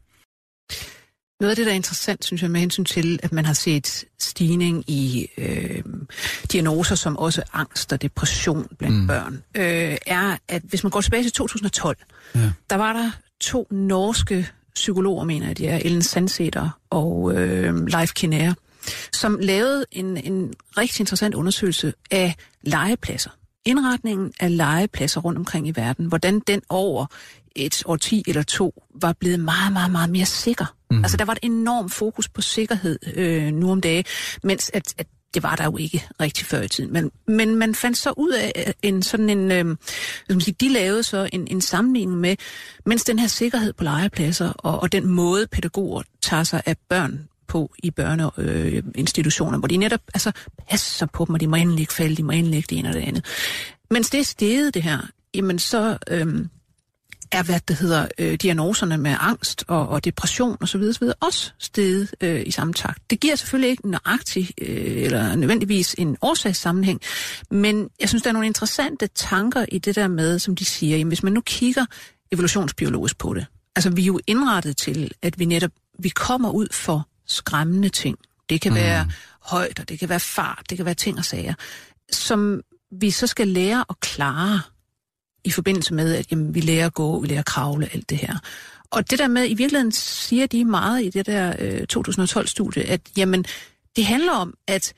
[1.41, 4.06] Noget af det, der er interessant, synes jeg, med hensyn til, at man har set
[4.19, 5.84] stigning i øh,
[6.51, 9.08] diagnoser som også angst og depression blandt mm.
[9.08, 11.97] børn, øh, er, at hvis man går tilbage til 2012,
[12.36, 12.51] ja.
[12.69, 18.13] der var der to norske psykologer, mener jeg, de er, Ellen Sandseter og øh, Leif
[18.13, 18.54] Kinnair,
[19.13, 23.30] som lavede en, en rigtig interessant undersøgelse af legepladser.
[23.65, 27.06] Indretningen af legepladser rundt omkring i verden, hvordan den over
[27.56, 30.76] et årti eller to var blevet meget, meget, meget mere sikker.
[30.91, 31.04] Mm.
[31.04, 34.06] Altså der var et enormt fokus på sikkerhed øh, nu om dagen,
[34.43, 36.93] mens at, at det var der jo ikke rigtig før i tiden.
[36.93, 39.76] Men, men man fandt så ud af en sådan en, øh,
[40.60, 42.36] de lavede så en, en sammenligning med,
[42.86, 47.28] mens den her sikkerhed på legepladser og, og den måde pædagoger tager sig af børn
[47.51, 50.31] på i børneinstitutioner, øh, hvor de netop altså,
[50.69, 52.89] passer på dem, og de må endelig ikke falde, de må endelig ikke det ene
[52.89, 53.25] og det andet.
[53.91, 54.99] Mens det er steget det her,
[55.33, 56.45] jamen så Øh,
[57.31, 60.81] er, hvad det hedder, øh, diagnoserne med angst og, og depression osv.
[60.81, 63.09] videre også steget øh, i samme takt.
[63.09, 67.01] Det giver selvfølgelig ikke nøjagtig øh, eller nødvendigvis en årsagssammenhæng,
[67.51, 70.97] men jeg synes, der er nogle interessante tanker i det der med, som de siger,
[70.97, 71.85] jamen, hvis man nu kigger
[72.31, 73.45] evolutionsbiologisk på det.
[73.75, 78.17] Altså, vi er jo indrettet til, at vi netop vi kommer ud for skræmmende ting.
[78.49, 78.75] Det kan mm.
[78.75, 81.53] være højder, det kan være fart, det kan være ting og sager,
[82.11, 84.61] som vi så skal lære at klare
[85.43, 88.17] i forbindelse med, at jamen, vi lærer at gå, vi lærer at kravle, alt det
[88.17, 88.37] her.
[88.91, 93.01] Og det der med, i virkeligheden siger de meget i det der øh, 2012-studie, at
[93.17, 93.45] jamen,
[93.95, 94.93] det handler om, at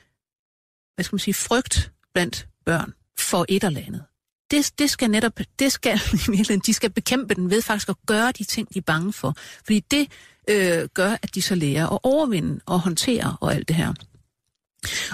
[0.94, 4.04] hvad skal man sige, frygt blandt børn for et eller andet.
[4.50, 6.00] Det, det skal netop, det skal
[6.66, 9.36] de skal bekæmpe den ved faktisk at gøre de ting, de er bange for.
[9.64, 10.08] Fordi det
[10.50, 13.94] øh, gør, at de så lærer at overvinde og håndtere og alt det her.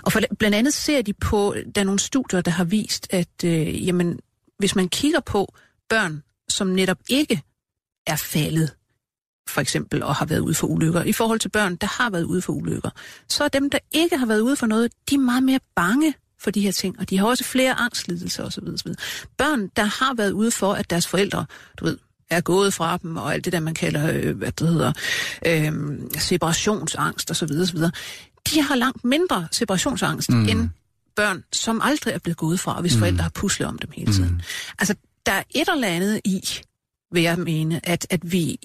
[0.02, 3.44] Og for, blandt andet ser de på, der er nogle studier, der har vist, at
[3.44, 4.20] øh, jamen,
[4.58, 5.54] hvis man kigger på
[5.88, 7.42] børn, som netop ikke
[8.06, 8.74] er faldet,
[9.48, 12.24] for eksempel, og har været ude for ulykker, i forhold til børn, der har været
[12.24, 12.90] ude for ulykker,
[13.28, 16.14] så er dem, der ikke har været ude for noget, de er meget mere bange
[16.38, 18.64] for de her ting, og de har også flere angstlidelser osv.
[18.74, 18.92] osv.
[19.36, 21.98] Børn, der har været ude for, at deres forældre, du ved,
[22.30, 24.92] er gået fra dem, og alt det der, man kalder, øh, hvad det hedder,
[25.46, 25.72] øh,
[26.18, 27.50] separationsangst osv.
[27.62, 27.78] osv.
[28.54, 30.48] De har langt mindre separationsangst mm.
[30.48, 30.68] end
[31.16, 32.98] børn, som aldrig er blevet gået fra, hvis mm.
[32.98, 34.30] forældre har puslet om dem hele tiden.
[34.30, 34.40] Mm.
[34.78, 34.94] Altså,
[35.26, 36.42] der er et eller andet i,
[37.12, 38.58] vil jeg mene, at, at vi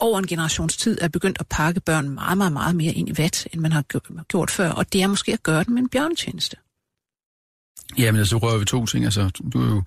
[0.00, 3.18] over en generations tid er begyndt at pakke børn meget, meget, meget mere ind i
[3.18, 3.82] vat, end man har
[4.28, 4.70] gjort før.
[4.70, 6.56] Og det er måske at gøre dem en bjørntjeneste.
[7.98, 9.04] Jamen altså, rører vi to ting.
[9.04, 9.82] Altså, du er jo,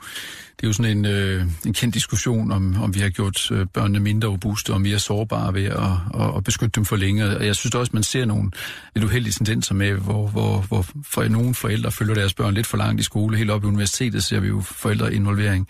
[0.58, 3.66] det er jo sådan en, øh, en kendt diskussion om, om vi har gjort øh,
[3.74, 7.26] børnene mindre robuste og mere sårbare ved at, at, at beskytte dem for længe.
[7.26, 8.52] Og jeg synes også, man ser nogle
[8.96, 12.78] lidt uheldige tendenser med, hvor, hvor, hvor for nogle forældre følger deres børn lidt for
[12.78, 13.38] langt i skole.
[13.38, 15.68] Helt op i universitetet ser vi jo forældreinvolvering.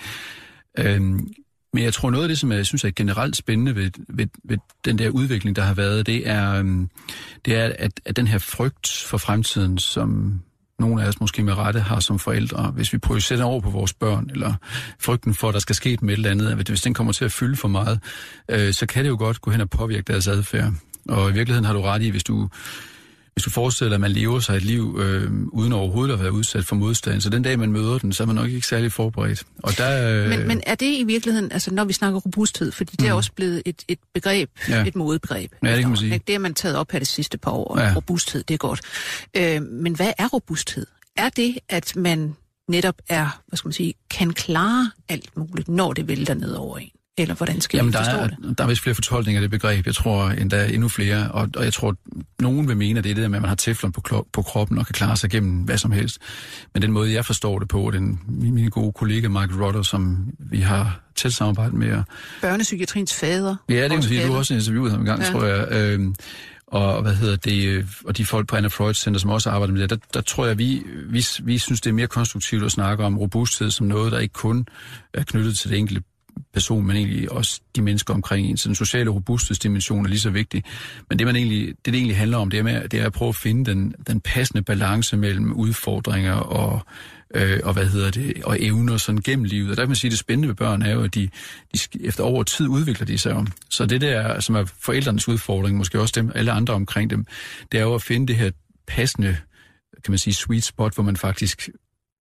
[0.80, 1.28] Øhm,
[1.74, 4.58] men jeg tror noget af det, som jeg synes er generelt spændende ved, ved, ved
[4.86, 6.90] den der udvikling, der har været, det er, øhm,
[7.46, 10.42] det er at, at den her frygt for fremtiden, som
[10.80, 13.94] nogle af os måske med rette har som forældre, hvis vi projicerer over på vores
[13.94, 14.54] børn, eller
[15.00, 17.26] frygten for, at der skal ske med et eller andet, at hvis den kommer til
[17.26, 18.00] at fylde for meget,
[18.52, 20.74] øh, så kan det jo godt gå hen og påvirke deres adfærd.
[21.10, 22.50] Og i virkeligheden har du ret i, hvis du
[23.38, 26.32] hvis du forestiller dig, at man lever sig et liv øh, uden overhovedet at være
[26.32, 28.92] udsat for modstand, så den dag, man møder den, så er man nok ikke særlig
[28.92, 29.44] forberedt.
[29.64, 30.30] Og der, øh...
[30.30, 33.08] men, men er det i virkeligheden, altså når vi snakker robusthed, fordi det mm.
[33.08, 34.86] er også blevet et, et begreb, ja.
[34.86, 35.52] et modebegreb.
[35.64, 36.22] Ja, det kan man sige.
[36.28, 37.94] Det har man taget op her det sidste par år, ja.
[37.96, 38.82] robusthed, det er godt.
[39.38, 40.86] Øh, men hvad er robusthed?
[41.18, 42.36] Er det, at man
[42.70, 46.78] netop er, hvad skal man sige, kan klare alt muligt, når det vælter ned over
[46.78, 46.90] en?
[47.18, 48.58] Eller hvordan skal Jamen, der forstå er, det?
[48.58, 49.86] Der er vist flere fortolkninger af det begreb.
[49.86, 51.32] Jeg tror endda endnu flere.
[51.32, 51.96] Og, og jeg tror,
[52.40, 54.42] nogen vil mene, at det er det der med, at man har teflon på, på
[54.42, 56.18] kroppen og kan klare sig igennem hvad som helst.
[56.74, 60.60] Men den måde, jeg forstår det på, den min gode kollega Mark Rodder, som vi
[60.60, 62.04] har tæt samarbejdet med.
[62.42, 63.56] Børnepsykiatriens fader.
[63.70, 64.28] Ja, det kan sige.
[64.28, 65.32] Du har også interviewet ham en gang, ja.
[65.32, 65.68] tror jeg.
[65.72, 66.16] Øhm,
[66.68, 69.82] og hvad hedder det, og de folk på Anna Freud Center, som også arbejder med
[69.82, 73.04] det, der, der tror jeg, vi, vi, vi synes, det er mere konstruktivt at snakke
[73.04, 74.68] om robusthed som noget, der ikke kun
[75.14, 76.04] er knyttet til det enkelte
[76.54, 78.58] person, men egentlig også de mennesker omkring en.
[78.58, 80.64] Så den sociale robusthedsdimension er lige så vigtig.
[81.10, 83.14] Men det, man egentlig, det, det egentlig handler om, det er, med, det er at
[83.14, 86.82] prøve at finde den, den passende balance mellem udfordringer og,
[87.36, 89.72] øh, og hvad hedder det, og evner sådan gennem livet.
[89.72, 91.30] Og der kan man sige, at det spændende ved børn er jo, at de,
[91.74, 93.48] de efter over tid udvikler de sig om.
[93.70, 97.26] Så det der, som er forældrenes udfordring, måske også dem, alle andre omkring dem,
[97.72, 98.52] det er jo at finde det her
[98.88, 99.38] passende,
[100.04, 101.70] kan man sige, sweet spot, hvor man faktisk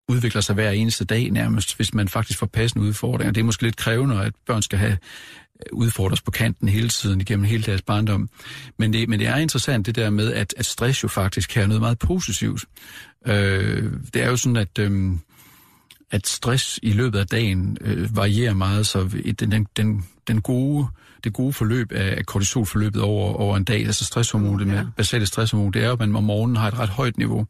[0.08, 3.32] udvikler sig hver eneste dag nærmest, hvis man faktisk får passende udfordringer.
[3.32, 7.20] Det er måske lidt krævende, at børn skal have øh, udfordres på kanten hele tiden
[7.20, 8.28] igennem hele deres barndom.
[8.78, 11.68] Men det, men det er interessant det der med, at, at stress jo faktisk kan
[11.68, 12.64] noget meget positivt.
[13.26, 15.12] Øh, det er jo sådan, at, øh,
[16.10, 19.08] at stress i løbet af dagen øh, varierer meget, så
[19.40, 20.86] den, den, den, den gode
[21.24, 24.84] det gode forløb af kortisolforløbet over, over en dag, altså stresshormonet, ja.
[24.96, 27.46] basale stresshormon, det er jo, at man om morgenen har et ret højt niveau.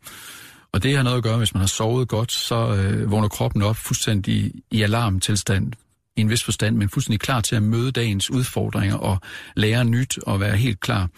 [0.76, 3.62] Og det har noget at gøre, hvis man har sovet godt, så øh, vågner kroppen
[3.62, 5.72] op fuldstændig i alarmtilstand,
[6.16, 9.18] i en vis forstand, men fuldstændig klar til at møde dagens udfordringer og
[9.54, 11.08] lære nyt og være helt klar.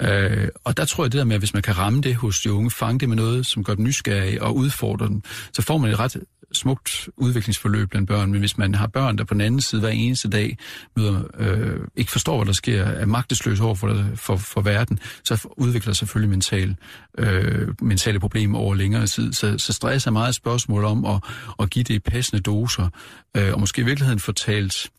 [0.00, 2.40] Øh, og der tror jeg det der med, at hvis man kan ramme det hos
[2.40, 5.78] de unge, fange det med noget, som gør dem nysgerrige og udfordrer dem, så får
[5.78, 6.16] man et ret
[6.52, 9.90] smukt udviklingsforløb blandt børn, men hvis man har børn, der på den anden side hver
[9.90, 10.58] eneste dag
[10.96, 15.48] møder, øh, ikke forstår, hvad der sker, er magtesløs over for, for, for verden, så
[15.56, 16.76] udvikler selvfølgelig mental,
[17.18, 19.32] øh, mentale problemer over længere tid.
[19.32, 21.22] Så, så stress er meget et spørgsmål om at,
[21.60, 22.88] at give det passende doser,
[23.36, 24.90] øh, og måske i virkeligheden fortalt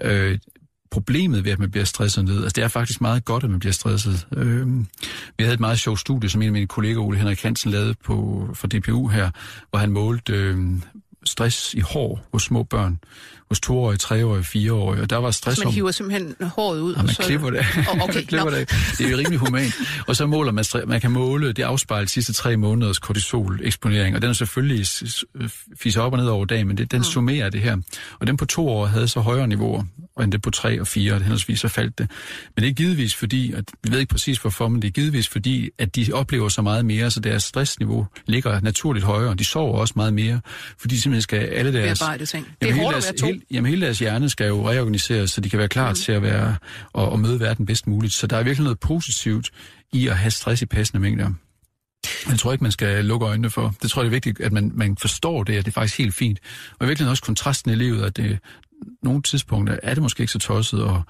[0.00, 0.38] øh,
[0.90, 2.42] problemet ved, at man bliver stresset ned.
[2.42, 4.26] Altså, det er faktisk meget godt, at man bliver stresset.
[4.36, 4.66] Øh,
[5.38, 7.94] vi havde et meget sjovt studie, som en af mine kolleger, Ole Henrik Hansen, lavede
[8.04, 9.30] på, for DPU her,
[9.70, 10.58] hvor han målte øh,
[11.26, 12.98] stress i hår hos små børn.
[13.48, 15.02] Hos toårige, treårige, fireårige.
[15.02, 15.74] Og der var stress Så man om...
[15.74, 16.92] hiver simpelthen håret ud?
[16.92, 17.22] Ja, man og så...
[17.22, 17.66] klipper det.
[17.92, 18.68] Oh, okay, klipper det.
[18.98, 19.74] Det er jo rimelig humant.
[20.08, 24.16] Og så måler man, man kan måle, det afspejler de sidste tre måneders kortisol-eksponering.
[24.16, 24.86] Og den er selvfølgelig
[25.80, 27.76] fiser op og ned over dagen, men det, den summerer det her.
[28.20, 29.84] Og den på to år havde så højere niveauer,
[30.16, 32.10] og end det på tre og fire, og henholdsvis så faldt det.
[32.56, 35.28] Men det er givetvis fordi, at vi ved ikke præcis hvorfor, men det er givetvis
[35.28, 39.34] fordi, at de oplever så meget mere, så deres stressniveau ligger naturligt højere.
[39.34, 40.40] De sover også meget mere,
[40.78, 41.98] fordi de simpelthen skal alle deres...
[41.98, 42.46] Bearbejde ting.
[42.46, 43.26] Det er Jamen, hele hårdt at deres, to.
[43.26, 45.94] hele, jamen, hele deres hjerne skal jo reorganiseres, så de kan være klar mm.
[45.94, 46.56] til at være
[46.92, 48.12] og, og møde verden bedst muligt.
[48.12, 49.50] Så der er virkelig noget positivt
[49.92, 51.30] i at have stress i passende mængder.
[52.28, 53.74] Jeg tror ikke, man skal lukke øjnene for.
[53.82, 55.98] Det tror jeg det er vigtigt, at man, man forstår det, at det er faktisk
[55.98, 56.38] helt fint.
[56.78, 58.38] Og virkelig også kontrasten i livet, at det,
[59.02, 61.00] nogle tidspunkter er det måske ikke så tosset at,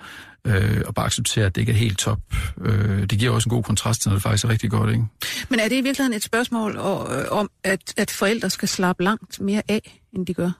[0.45, 2.19] øh, at bare acceptere, at det ikke er helt top.
[2.61, 5.05] Øh, det giver også en god kontrast til, når det faktisk er rigtig godt, ikke?
[5.49, 9.03] Men er det i virkeligheden et spørgsmål og, øh, om, at, at forældre skal slappe
[9.05, 10.51] langt mere af, end de gør?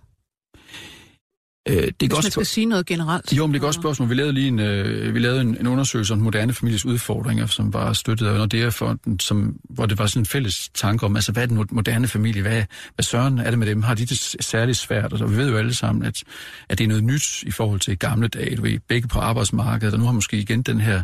[1.69, 3.33] Øh, det er Hvis godt man skal sige noget generelt.
[3.33, 4.09] Jo, men det er godt spørgsmål.
[4.09, 7.73] Vi lavede lige en, øh, vi lavede en, en undersøgelse om moderne families udfordringer, som
[7.73, 11.43] var støttet af Nordea-fonden, som, hvor det var sådan en fælles tanke om, altså hvad
[11.43, 12.43] er den moderne familie?
[12.43, 12.63] Hvad,
[12.95, 13.83] hvad søren er det med dem?
[13.83, 15.13] Har de det særligt svært?
[15.13, 16.23] Og så vi ved jo alle sammen, at,
[16.69, 18.57] at det er noget nyt i forhold til gamle dage.
[18.57, 21.03] Du ved, begge på arbejdsmarkedet, og nu har måske igen den her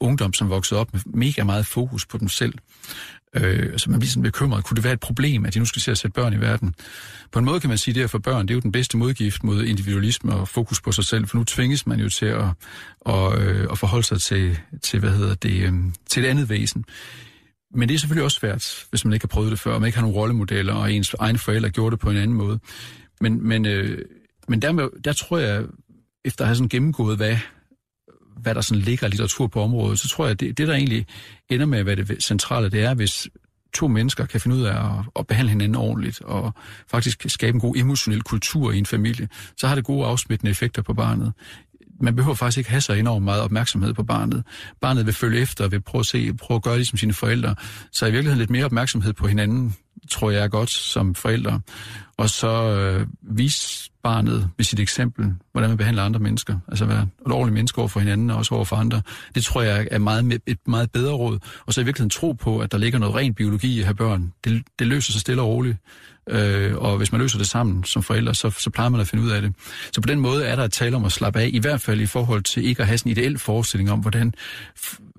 [0.00, 2.54] ungdom, som voksede op med mega meget fokus på dem selv.
[3.36, 4.64] Øh, så man bliver sådan bekymret.
[4.64, 6.74] Kunne det være et problem, at de nu skal se at sætte børn i verden?
[7.32, 8.72] På en måde kan man sige, at det her for børn, det er jo den
[8.72, 12.26] bedste modgift mod individualisme og fokus på sig selv, for nu tvinges man jo til
[12.26, 12.44] at,
[13.06, 15.72] at, øh, at forholde sig til, til, hvad hedder det, øh,
[16.06, 16.84] til et andet væsen.
[17.74, 19.88] Men det er selvfølgelig også svært, hvis man ikke har prøvet det før, og man
[19.88, 22.58] ikke har nogle rollemodeller, og ens egne forældre gjorde det på en anden måde.
[23.20, 23.98] Men, men, øh,
[24.48, 25.64] men der, der tror jeg,
[26.24, 27.36] efter at have sådan gennemgået, hvad,
[28.36, 31.06] hvad der sådan ligger litteratur på området, så tror jeg, at det, det der egentlig
[31.48, 33.28] ender med hvad det centrale, det er, hvis
[33.74, 36.54] to mennesker kan finde ud af at, at behandle hinanden ordentligt, og
[36.90, 40.82] faktisk skabe en god emotionel kultur i en familie, så har det gode afsmittende effekter
[40.82, 41.32] på barnet.
[42.00, 44.44] Man behøver faktisk ikke have så enormt meget opmærksomhed på barnet.
[44.80, 47.54] Barnet vil følge efter, vil prøve at se, prøve at gøre ligesom sine forældre.
[47.92, 49.76] Så i virkeligheden lidt mere opmærksomhed på hinanden,
[50.10, 51.60] tror jeg er godt som forældre.
[52.16, 56.58] Og så øh, vise barnet med sit eksempel, hvordan man behandler andre mennesker.
[56.68, 59.02] Altså være et ordentligt menneske over for hinanden og også over for andre.
[59.34, 61.38] Det tror jeg er meget, et meget bedre råd.
[61.66, 63.94] Og så i virkeligheden tro på, at der ligger noget ren biologi i at have
[63.94, 64.32] børn.
[64.44, 65.76] Det, det løser sig stille og roligt.
[66.28, 69.24] Øh, og hvis man løser det sammen som forældre, så, så plejer man at finde
[69.24, 69.54] ud af det.
[69.92, 72.00] Så på den måde er der at tale om at slappe af, i hvert fald
[72.00, 74.34] i forhold til ikke at have sådan en ideel forestilling om, hvordan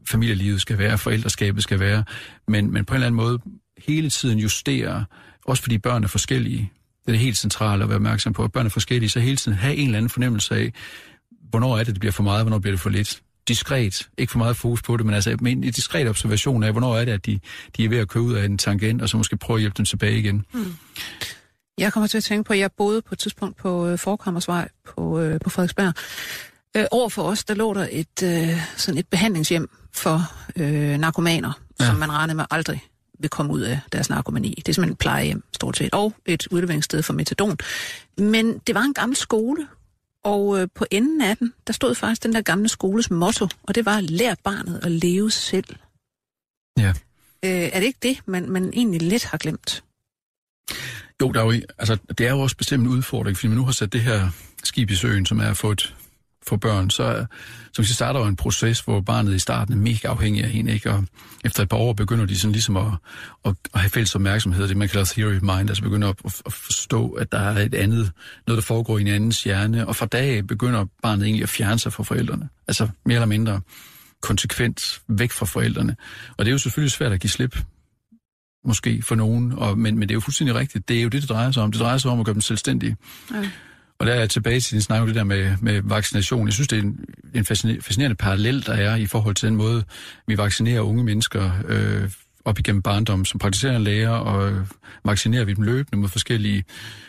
[0.07, 2.03] familielivet skal være, forældreskabet skal være,
[2.47, 3.39] men, men på en eller anden måde
[3.87, 5.05] hele tiden justere,
[5.45, 6.71] også fordi børn er forskellige.
[7.05, 9.57] Det er helt centrale at være opmærksom på, at børn er forskellige, så hele tiden
[9.57, 10.73] have en eller anden fornemmelse af,
[11.49, 13.21] hvornår er det, det bliver for meget, hvornår bliver det for lidt.
[13.47, 17.05] Diskret, ikke for meget fokus på det, men altså en diskret observation af, hvornår er
[17.05, 17.39] det, at de,
[17.77, 19.77] de er ved at køre ud af en tangent, og så måske prøve at hjælpe
[19.77, 20.45] dem tilbage igen.
[20.53, 20.75] Mm.
[21.77, 24.69] Jeg kommer til at tænke på, at jeg boede på et tidspunkt på øh, Forkammersvej
[24.85, 25.93] på, øh, på Frederiksberg.
[26.77, 30.21] Øh, over for os, der lå der et, øh, sådan et behandlingshjem for
[30.55, 31.85] øh, narkomaner, ja.
[31.85, 32.81] som man regnede med aldrig
[33.19, 34.49] vil komme ud af deres narkomani.
[34.49, 37.57] Det er simpelthen et plejehjem, stort set, og et udleveringssted for metadon.
[38.17, 39.67] Men det var en gammel skole,
[40.23, 43.75] og øh, på enden af den, der stod faktisk den der gamle skoles motto, og
[43.75, 45.75] det var, lær barnet at leve selv.
[46.77, 46.89] Ja.
[47.45, 49.83] Øh, er det ikke det, man, man egentlig lidt har glemt?
[51.21, 53.65] Jo, der er jo, altså, det er jo også bestemt en udfordring, fordi man nu
[53.65, 54.29] har sat det her
[54.63, 55.95] skib i søen, som er at få et
[56.47, 57.25] for børn, så,
[57.73, 60.67] som så starter jo en proces, hvor barnet i starten er mega afhængig af en,
[60.67, 60.91] ikke?
[60.91, 61.03] og
[61.45, 62.87] efter et par år begynder de sådan ligesom at,
[63.45, 66.53] at, at have fælles opmærksomhed, det man kalder theory of mind, altså begynder at, at
[66.53, 68.11] forstå, at der er et andet,
[68.47, 71.49] noget der foregår i en andens hjerne, og fra dag af begynder barnet egentlig at
[71.49, 73.61] fjerne sig fra forældrene, altså mere eller mindre
[74.21, 75.95] konsekvent væk fra forældrene.
[76.37, 77.57] Og det er jo selvfølgelig svært at give slip,
[78.65, 80.87] måske for nogen, og, men, men det er jo fuldstændig rigtigt.
[80.87, 81.71] Det er jo det, det drejer sig om.
[81.71, 82.95] Det drejer sig om at gøre dem selvstændige.
[83.33, 83.49] Ja.
[84.03, 86.47] Og der er jeg tilbage til din snak om det der med, med vaccination.
[86.47, 86.99] Jeg synes, det er en,
[87.33, 89.83] en fascinerende parallel, der er i forhold til den måde,
[90.27, 92.09] vi vaccinerer unge mennesker øh,
[92.45, 94.65] op igennem barndom som praktiserende læger, og
[95.05, 96.63] vaccinerer vi dem løbende mod forskellige...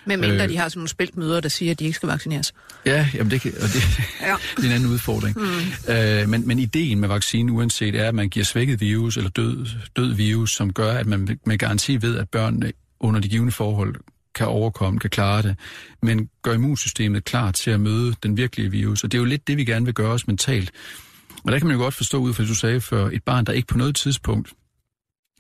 [0.07, 2.55] Men mindre øh, de har sådan nogle spiltmøder, der siger, at de ikke skal vaccineres.
[2.87, 4.35] Ja, jamen det, kan, og det, ja.
[4.57, 5.37] det er en anden udfordring.
[5.39, 5.95] Mm.
[5.95, 9.67] Øh, men, men ideen med vaccinen uanset er, at man giver svækket virus eller død,
[9.97, 13.95] død virus, som gør, at man med garanti ved, at børnene under de givende forhold
[14.35, 15.57] kan overkomme, kan klare det,
[16.03, 19.05] men gør immunsystemet klar til at møde den virkelige virus.
[19.05, 20.73] Og det er jo lidt det, vi gerne vil gøre os mentalt.
[21.45, 23.45] Og der kan man jo godt forstå ud fra det, du sagde før, et barn,
[23.45, 24.53] der ikke på noget tidspunkt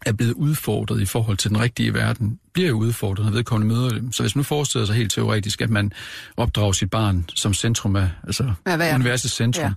[0.06, 3.88] er blevet udfordret i forhold til den rigtige verden, bliver jo udfordret, når vedkommende møder
[3.88, 4.12] dem.
[4.12, 5.92] Så hvis man forestiller sig helt teoretisk, at man
[6.36, 9.72] opdrager sit barn som centrum af, altså ja, universets centrum, ja.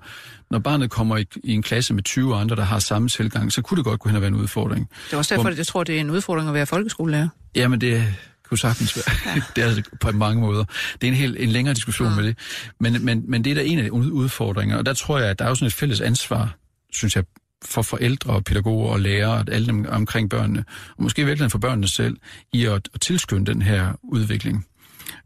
[0.52, 3.62] når barnet kommer i, i en klasse med 20 andre, der har samme tilgang, så
[3.62, 4.90] kunne det godt gå hen og være en udfordring.
[5.06, 7.28] Det er også derfor, Hvor, jeg tror, det er en udfordring at være folkeskolelærer.
[7.56, 8.14] Jamen det
[8.48, 9.36] kunne sagtens være.
[9.36, 9.42] Ja.
[9.56, 10.64] det er altså på mange måder.
[10.94, 12.16] Det er en, helt, en længere diskussion ja.
[12.16, 12.38] med det.
[12.80, 15.46] Men, men, men det er da en af udfordringer, og der tror jeg, at der
[15.46, 16.58] er jo sådan et fælles ansvar,
[16.94, 17.24] synes jeg,
[17.66, 20.66] for forældre og pædagoger og lærere og alle dem omkring børnene,
[20.98, 22.18] og måske virkelig for børnene selv,
[22.54, 24.66] i at, at tilskynde den her udvikling.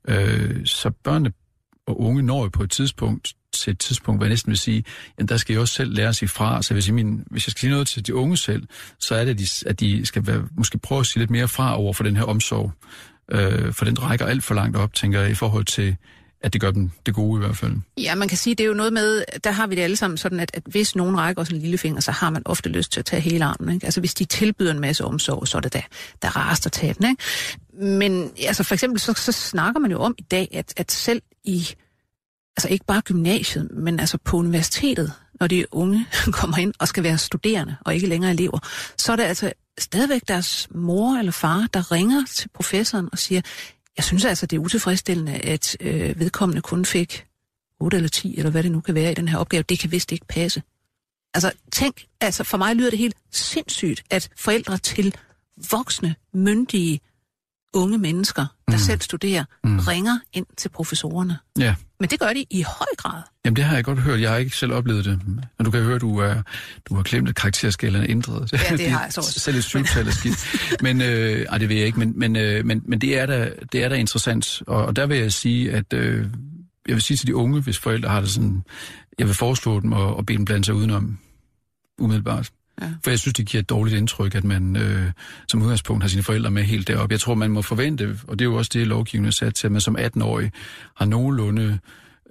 [0.08, 1.32] Øh, så børnene
[1.88, 4.84] og unge når på et tidspunkt til et tidspunkt, hvor jeg næsten vil sige,
[5.18, 6.62] at der skal jeg også selv lære at sige fra.
[6.62, 8.68] Så hvis jeg, min, hvis jeg skal sige noget til de unge selv,
[9.00, 11.48] så er det, at de, at de skal være, måske prøve at sige lidt mere
[11.48, 12.72] fra over for den her omsorg.
[13.32, 15.98] Øh, for den rækker alt for langt op, tænker jeg, i forhold til
[16.44, 17.74] at det gør dem det gode i hvert fald.
[17.98, 20.18] Ja, man kan sige, det er jo noget med, der har vi det alle sammen
[20.18, 22.92] sådan, at, at hvis nogen rækker os en lille finger, så har man ofte lyst
[22.92, 23.74] til at tage hele armen.
[23.74, 23.86] Ikke?
[23.86, 25.82] Altså hvis de tilbyder en masse omsorg, så er det da,
[26.22, 27.10] der er rarest at tage den.
[27.10, 27.24] Ikke?
[27.98, 31.22] Men altså for eksempel, så, så snakker man jo om i dag, at, at selv
[31.44, 31.68] i,
[32.58, 36.06] altså ikke bare gymnasiet, men altså på universitetet, når de unge
[36.40, 38.60] kommer ind og skal være studerende og ikke længere elever,
[38.98, 43.42] så er det altså stadigvæk deres mor eller far, der ringer til professoren og siger,
[43.98, 47.26] jeg synes altså, det er utilfredsstillende, at øh, vedkommende kun fik
[47.80, 49.64] 8 eller 10, eller hvad det nu kan være i den her opgave.
[49.64, 50.64] Det kan vist ikke passe.
[51.34, 55.16] Altså, tænk, altså for mig lyder det helt sindssygt, at forældre til
[55.72, 57.00] voksne, myndige,
[57.74, 58.80] unge mennesker, der mm.
[58.80, 59.80] selv studerer, mm.
[59.80, 61.38] ringer ind til professorerne.
[61.60, 61.76] Ja.
[62.00, 63.22] Men det gør de i høj grad.
[63.46, 64.22] Jamen det har jeg godt hørt.
[64.22, 65.20] Jeg har ikke selv oplevet det.
[65.28, 66.42] Men du kan høre, du, er,
[66.90, 68.54] du har glemt, at karakterskalaen er ændret.
[68.54, 69.40] Ja, det har jeg så også.
[69.40, 70.82] selv et syvtal er skidt.
[70.82, 72.00] men, øh, ej, det ved jeg ikke.
[72.00, 74.62] Men, men, øh, men, men det, er da, det er da interessant.
[74.68, 76.28] Og, og der vil jeg sige, at øh,
[76.88, 78.64] jeg vil sige til de unge, hvis forældre har det sådan,
[79.20, 81.18] jeg vil foreslå dem at, at bede dem blande sig udenom
[82.00, 82.50] umiddelbart.
[82.82, 82.88] Ja.
[83.04, 85.12] For jeg synes, det giver et dårligt indtryk, at man øh,
[85.48, 87.14] som udgangspunkt har sine forældre med helt deroppe.
[87.14, 89.68] Jeg tror, man må forvente, og det er jo også det, lovgivningen er sat til,
[89.68, 90.52] at man som 18-årig
[90.96, 91.80] har nogenlunde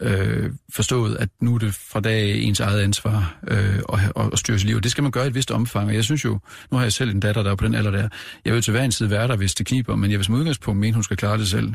[0.00, 4.58] øh, forstået, at nu er det fra dag ens eget ansvar øh, at, at styre
[4.58, 4.76] sit liv.
[4.76, 5.88] Og det skal man gøre i et vist omfang.
[5.88, 6.38] Og jeg synes jo,
[6.70, 8.08] nu har jeg selv en datter, der er på den alder der.
[8.44, 10.34] Jeg vil til hver en tid være der, hvis det kniber, men jeg vil som
[10.34, 11.74] udgangspunkt mene, hun skal klare det selv.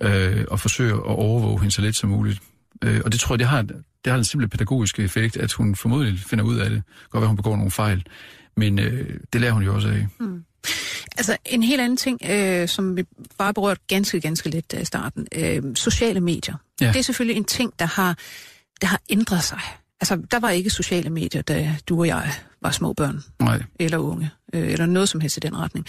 [0.00, 2.40] Øh, og forsøge at overvåge hende så lidt som muligt.
[2.84, 3.66] Øh, og det tror jeg, det har,
[4.06, 6.82] det har en simpel pædagogisk effekt, at hun formodentlig finder ud af det.
[7.10, 8.06] Godt være, hun begår nogle fejl.
[8.56, 10.06] Men øh, det lærer hun jo også af.
[10.20, 10.44] Mm.
[11.18, 13.04] Altså en helt anden ting, øh, som vi
[13.38, 15.26] bare berørt ganske, ganske lidt i starten.
[15.34, 16.54] Øh, sociale medier.
[16.80, 16.86] Ja.
[16.86, 18.18] Det er selvfølgelig en ting, der har,
[18.80, 19.60] der har ændret sig.
[20.00, 23.22] Altså, der var ikke sociale medier, da du og jeg var små børn.
[23.40, 23.62] Nej.
[23.80, 24.30] Eller unge.
[24.54, 25.86] Øh, eller noget som helst i den retning.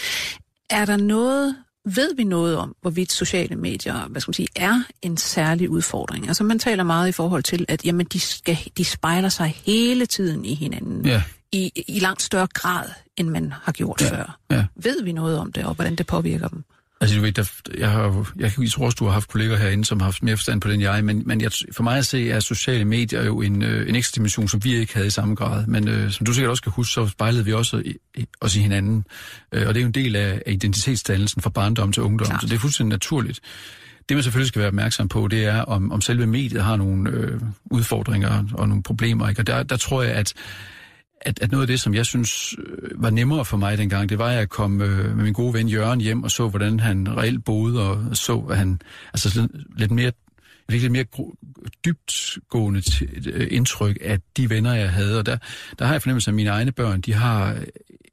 [0.69, 1.55] Er der noget,
[1.95, 6.27] ved vi noget om, hvorvidt sociale medier, hvad skal man sige, er en særlig udfordring?
[6.27, 10.05] Altså, man taler meget i forhold til, at jamen, de, skal, de spejler sig hele
[10.05, 11.05] tiden i hinanden.
[11.05, 14.39] Ja i, i langt større grad, end man har gjort ja, før.
[14.51, 14.65] Ja.
[14.75, 16.63] Ved vi noget om det, og hvordan det påvirker dem?
[17.01, 19.85] Altså, du ved, der, jeg, har, jeg, jeg tror også, du har haft kolleger herinde,
[19.85, 22.29] som har haft mere forstand på den jeg, men, men jeg, for mig at se,
[22.31, 25.35] er sociale medier jo en, øh, en ekstra dimension, som vi ikke havde i samme
[25.35, 25.67] grad.
[25.67, 27.81] Men øh, som du sikkert også kan huske, så spejlede vi også
[28.15, 29.05] i, også i hinanden.
[29.51, 32.41] Øh, og det er jo en del af, af identitetsdannelsen fra barndom til ungdom, Klart.
[32.41, 33.39] så det er fuldstændig naturligt.
[34.09, 37.09] Det man selvfølgelig skal være opmærksom på, det er, om, om selve mediet har nogle
[37.09, 39.29] øh, udfordringer og nogle problemer.
[39.29, 39.41] Ikke?
[39.41, 40.33] Og der, der tror jeg, at
[41.21, 44.19] at, at noget af det, som jeg synes øh, var nemmere for mig dengang, det
[44.19, 47.17] var, at jeg kom øh, med min gode ven Jørgen hjem og så, hvordan han
[47.17, 48.81] reelt boede, og så, at han
[49.13, 50.11] altså lidt mere
[50.69, 51.31] virkelig lidt mere
[51.85, 52.81] dybtgående
[53.33, 55.19] øh, indtryk af de venner, jeg havde.
[55.19, 55.37] Og der,
[55.79, 57.55] der har jeg fornemmelse af, at mine egne børn, de har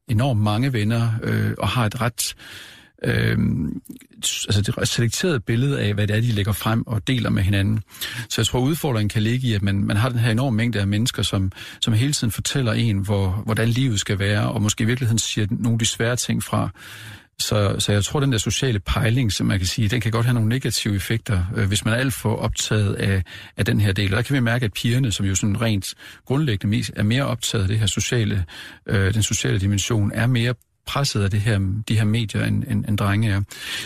[0.09, 2.74] enormt mange venner, øh, og har et ret øh,
[3.05, 3.39] øh,
[4.49, 7.83] altså det selekteret billede af, hvad det er, de lægger frem og deler med hinanden.
[8.29, 10.81] Så jeg tror, udfordringen kan ligge i, at man, man har den her enorme mængde
[10.81, 14.83] af mennesker, som, som hele tiden fortæller en, hvor, hvordan livet skal være, og måske
[14.83, 16.71] i virkeligheden siger nogle af de svære ting fra.
[17.39, 20.27] Så, så jeg tror, den der sociale pejling, som man kan sige, den kan godt
[20.27, 23.23] have nogle negative effekter, øh, hvis man er alt for optaget af,
[23.57, 24.13] af den her del.
[24.13, 25.95] Og der kan vi mærke, at pigerne, som jo sådan rent
[26.27, 28.45] grundlæggende er mere optaget af det her sociale,
[28.87, 30.55] øh, den sociale dimension, er mere
[30.87, 33.41] presset af det her, de her medier, end, end, end drenge er.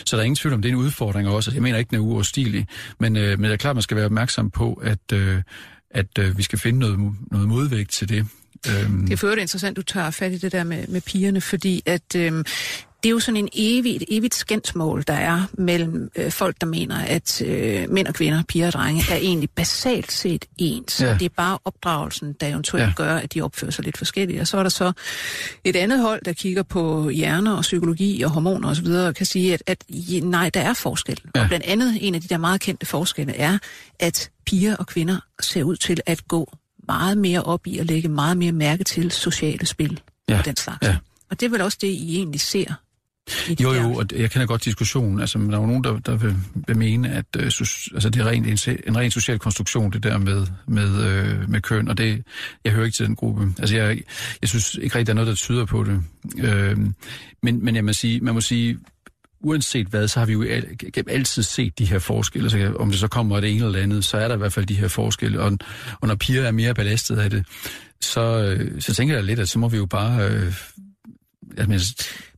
[0.05, 1.51] Så der er ingen tvivl om, det er en udfordring også.
[1.55, 2.67] Jeg mener ikke, den er uoverstigelig,
[3.01, 5.43] men, øh, men det er klart, man skal være opmærksom på, at, øh,
[5.91, 6.99] at øh, vi skal finde noget,
[7.31, 8.27] noget modvægt til det.
[8.69, 9.03] Øhm.
[9.03, 12.17] Det er for interessant, du tager fat i det der med, med pigerne, fordi at
[12.17, 12.45] øh,
[13.03, 16.67] det er jo sådan en evig, et evigt skændsmål, der er mellem øh, folk, der
[16.67, 21.01] mener, at øh, mænd og kvinder, piger og drenge, er egentlig basalt set ens.
[21.01, 21.13] Ja.
[21.13, 22.93] Og det er bare opdragelsen, der eventuelt ja.
[22.97, 24.41] gør, at de opfører sig lidt forskelligt.
[24.41, 24.93] Og så er der så
[25.65, 29.55] et andet hold, der kigger på hjerner og psykologi og hormoner osv., og kan sige,
[29.55, 29.85] at, at
[30.23, 31.21] nej, der er forskel.
[31.35, 31.43] Ja.
[31.43, 33.59] Og blandt andet en af de der meget kendte forskelle er,
[33.99, 36.53] at piger og kvinder ser ud til at gå
[36.89, 40.39] meget mere op i at lægge meget mere mærke til sociale spil ja.
[40.39, 40.87] og den slags.
[40.87, 40.97] Ja.
[41.31, 42.75] Og det er vel også det, I egentlig ser
[43.61, 45.21] jo, jo, og jeg kender godt diskussionen.
[45.21, 46.35] Altså, der er jo nogen, der, der vil,
[46.67, 50.19] vil mene, at øh, altså, det er rent, en, en ren social konstruktion, det der
[50.19, 52.25] med, med, øh, med køn, og det,
[52.65, 53.53] jeg hører ikke til den gruppe.
[53.59, 54.01] Altså, jeg,
[54.41, 56.03] jeg synes ikke rigtig, der er noget, der tyder på det.
[56.39, 56.79] Øh,
[57.43, 58.79] men, men jeg må sige, man må sige,
[59.41, 60.45] uanset hvad, så har vi jo
[61.09, 62.51] altid set de her forskelle.
[62.51, 64.67] Så om det så kommer det ene eller andet, så er der i hvert fald
[64.67, 65.41] de her forskelle.
[65.41, 65.59] Og,
[66.01, 67.47] og når piger er mere belastet af det,
[68.01, 70.55] så, øh, så tænker jeg lidt, at så må vi jo bare øh,
[71.57, 71.81] man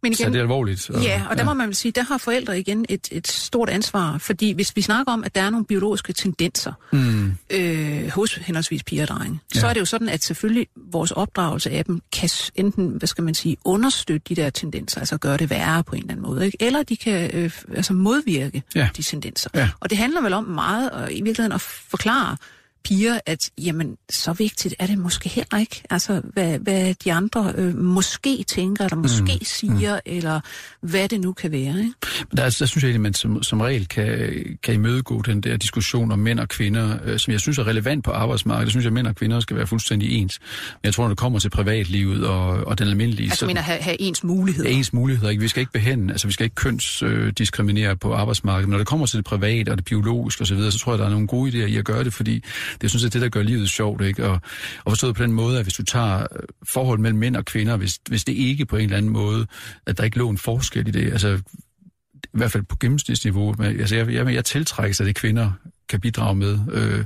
[0.02, 0.90] Men igen, det er alvorligt.
[0.90, 1.44] Og, ja, og der ja.
[1.44, 4.82] må man vel sige, der har forældre igen et, et stort ansvar, fordi hvis vi
[4.82, 7.34] snakker om, at der er nogle biologiske tendenser mm.
[7.50, 9.60] øh, hos henholdsvis piger og drenge, ja.
[9.60, 13.24] så er det jo sådan, at selvfølgelig vores opdragelse af dem kan enten, hvad skal
[13.24, 16.46] man sige, understøtte de der tendenser, altså gøre det værre på en eller anden måde,
[16.46, 16.56] ikke?
[16.60, 18.88] eller de kan øh, altså modvirke ja.
[18.96, 19.50] de tendenser.
[19.54, 19.68] Ja.
[19.80, 22.36] Og det handler vel om meget, og i virkeligheden at forklare,
[22.84, 25.82] piger, at jamen, så vigtigt er det måske heller ikke.
[25.90, 29.44] Altså, hvad, hvad de andre øh, måske tænker, eller måske mm.
[29.44, 30.00] siger, mm.
[30.06, 30.40] eller
[30.80, 31.78] hvad det nu kan være.
[31.78, 31.92] Ikke?
[32.30, 34.08] Men der, der synes jeg at man som, som regel kan,
[34.62, 38.04] kan imødegå den der diskussion om mænd og kvinder, øh, som jeg synes er relevant
[38.04, 38.66] på arbejdsmarkedet.
[38.66, 40.38] Det synes jeg, at mænd og kvinder skal være fuldstændig ens.
[40.72, 43.26] Men jeg tror, når det kommer til privatlivet og, og den almindelige...
[43.26, 44.70] Altså, så, mener have, have ens muligheder?
[44.70, 45.30] Ja, ens muligheder.
[45.30, 45.42] Ikke?
[45.42, 48.68] Vi skal ikke behænde, altså vi skal ikke kønsdiskriminere øh, på arbejdsmarkedet.
[48.68, 50.98] Men når det kommer til det private og det biologiske osv., så, så tror jeg,
[50.98, 52.44] der er nogle gode idéer i at gøre det, fordi
[52.80, 54.26] det synes jeg, det der gør livet sjovt, ikke?
[54.26, 54.40] Og,
[54.84, 56.26] og forstået på den måde, at hvis du tager øh,
[56.64, 59.46] forhold mellem mænd og kvinder, hvis, hvis det ikke på en eller anden måde,
[59.86, 61.40] at der ikke lå en forskel i det, altså
[62.24, 65.52] i hvert fald på gennemsnitsniveau, men altså jeg, jeg, jeg tiltrækker sig, at det kvinder
[65.88, 67.04] kan bidrage med, øh,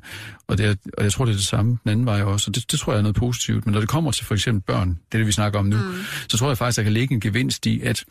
[0.49, 2.55] og, det er, og jeg tror, det er det samme den anden vej også, og
[2.55, 3.67] det, det tror jeg er noget positivt.
[3.67, 5.77] Men når det kommer til for eksempel børn, det er det, vi snakker om nu,
[5.77, 5.95] mm.
[6.29, 8.05] så tror jeg faktisk, der kan ligge en gevinst i, at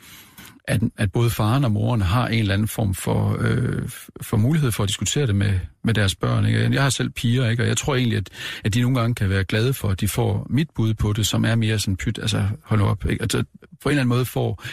[0.67, 3.89] at, at både faren og moren har en eller anden form for, øh,
[4.21, 6.45] for mulighed for at diskutere det med, med deres børn.
[6.45, 6.73] Ikke?
[6.73, 7.63] Jeg har selv piger, ikke?
[7.63, 8.29] og jeg tror egentlig, at,
[8.63, 11.27] at de nogle gange kan være glade for, at de får mit bud på det,
[11.27, 13.05] som er mere sådan pyt, altså hold op.
[13.09, 13.21] Ikke?
[13.21, 13.43] Altså,
[13.81, 14.63] på en eller anden måde får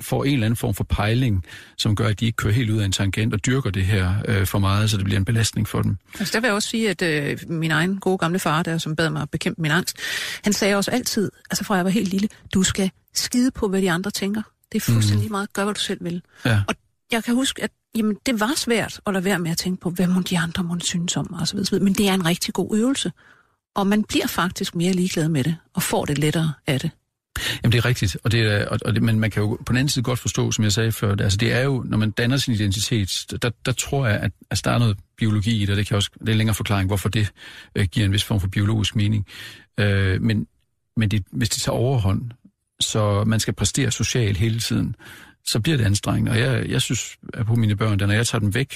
[0.00, 1.44] får en eller anden form for pejling,
[1.78, 4.14] som gør, at de ikke kører helt ud af en tangent og dyrker det her
[4.28, 5.96] øh, for meget, så det bliver en belastning for dem.
[6.18, 8.96] Altså der vil jeg også sige, at øh, min egen gode gamle far, der som
[8.96, 9.96] bad mig at bekæmpe min angst,
[10.44, 13.82] han sagde også altid, altså fra jeg var helt lille, du skal skide på, hvad
[13.82, 14.42] de andre tænker.
[14.72, 15.32] Det er fuldstændig mm.
[15.32, 15.52] meget.
[15.52, 16.22] Gør, hvad du selv vil.
[16.44, 16.62] Ja.
[16.68, 16.74] Og
[17.12, 19.90] jeg kan huske, at jamen, det var svært at lade være med at tænke på,
[19.90, 22.54] hvad må de andre må synes om, og så videre, men det er en rigtig
[22.54, 23.12] god øvelse.
[23.74, 26.90] Og man bliver faktisk mere ligeglad med det, og får det lettere af det.
[27.62, 29.72] Jamen det er rigtigt, og det er, og, og det, men man kan jo på
[29.72, 31.98] den anden side godt forstå, som jeg sagde før, det, altså det er jo, når
[31.98, 35.60] man danner sin identitet, der, der tror jeg, at altså, der er noget biologi i
[35.60, 37.32] det, og det kan også, det er en længere forklaring, hvorfor det
[37.74, 39.26] øh, giver en vis form for biologisk mening.
[39.78, 40.46] Øh, men
[40.96, 42.30] men det, hvis det tager overhånd,
[42.80, 44.96] så man skal præstere socialt hele tiden,
[45.44, 46.32] så bliver det anstrengende.
[46.32, 48.74] Og jeg, jeg synes, at på mine børn, når jeg tager dem væk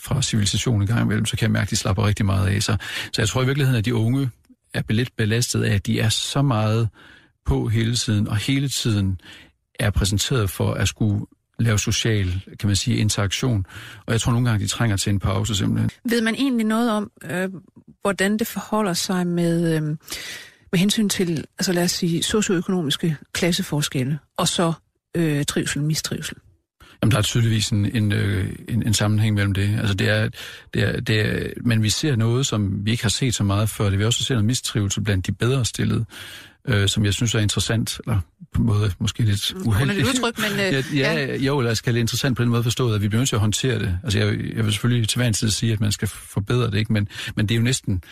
[0.00, 2.62] fra civilisationen en gang imellem, så kan jeg mærke, at de slapper rigtig meget af
[2.62, 2.78] sig.
[3.12, 4.30] Så jeg tror i virkeligheden, at de unge
[4.74, 6.88] er lidt belastet af, at de er så meget
[7.46, 9.20] på hele tiden, og hele tiden
[9.78, 11.26] er præsenteret for at skulle
[11.58, 13.66] lave social, kan man sige, interaktion.
[14.06, 15.90] Og jeg tror nogle gange, de trænger til en pause simpelthen.
[16.04, 17.48] Ved man egentlig noget om, øh,
[18.00, 19.76] hvordan det forholder sig med...
[19.76, 19.96] Øh
[20.72, 24.72] med hensyn til, altså lad os sige, socioøkonomiske klasseforskelle, og så
[25.16, 26.36] øh, trivsel mistrivsel?
[27.02, 29.78] Jamen, der er tydeligvis en, en, øh, en, en sammenhæng mellem det.
[29.78, 30.28] Altså, det er,
[30.74, 33.68] det er, det er, men vi ser noget, som vi ikke har set så meget
[33.68, 33.90] før.
[33.90, 36.04] Det vi også ser noget mistrivsel blandt de bedre stillede,
[36.68, 38.20] øh, som jeg synes er interessant, eller
[38.54, 40.08] på en måde måske lidt uheldigt.
[40.08, 40.74] udtryk, men...
[40.74, 43.08] Øh, ja, ja, jo, lad os kalde det interessant på den måde forstået, at vi
[43.08, 43.98] bliver nødt til at håndtere det.
[44.04, 46.74] Altså, jeg, jeg vil selvfølgelig til hver en tid sige, at man skal forbedre det,
[46.74, 46.92] ikke?
[46.92, 48.02] Men, men det er jo næsten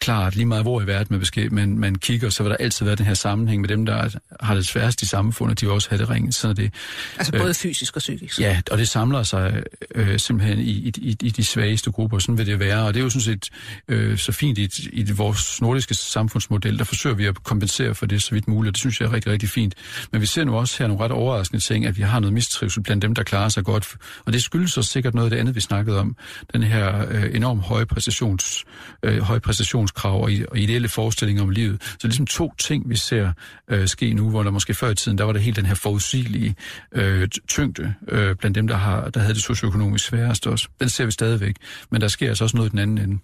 [0.00, 2.86] klart, lige meget hvor i verden man, beske, man, man kigger, så vil der altid
[2.86, 4.08] være den her sammenhæng med dem, der
[4.40, 6.34] har det sværest i samfundet, at de også har det ringet.
[6.34, 6.74] Sådan det.
[7.16, 8.40] Altså både øh, fysisk og psykisk?
[8.40, 9.62] Ja, og det samler sig
[9.94, 12.86] øh, simpelthen i, i, i, i de svageste grupper, sådan vil det være.
[12.86, 13.50] Og det er jo sådan set
[13.88, 18.22] øh, så fint i, i vores nordiske samfundsmodel, der forsøger vi at kompensere for det
[18.22, 19.74] så vidt muligt, det synes jeg er rigtig, rigtig fint.
[20.12, 22.82] Men vi ser nu også her nogle ret overraskende ting, at vi har noget mistrivsel
[22.82, 23.96] blandt dem, der klarer sig godt.
[24.24, 26.16] Og det skyldes så sikkert noget af det andet, vi snakkede om.
[26.52, 28.64] Den her øh, enormt høje præstations,
[29.02, 31.82] øh, høje præstations præstationskrav og, ideelle forestillinger om livet.
[31.82, 33.32] Så det er ligesom to ting, vi ser
[33.68, 35.74] øh, ske nu, hvor der måske før i tiden, der var det helt den her
[35.74, 36.56] forudsigelige
[36.92, 40.68] øh, tyngde øh, blandt dem, der, har, der havde det socioøkonomisk sværest også.
[40.80, 41.56] Den ser vi stadigvæk,
[41.90, 43.18] men der sker altså også noget i den anden ende.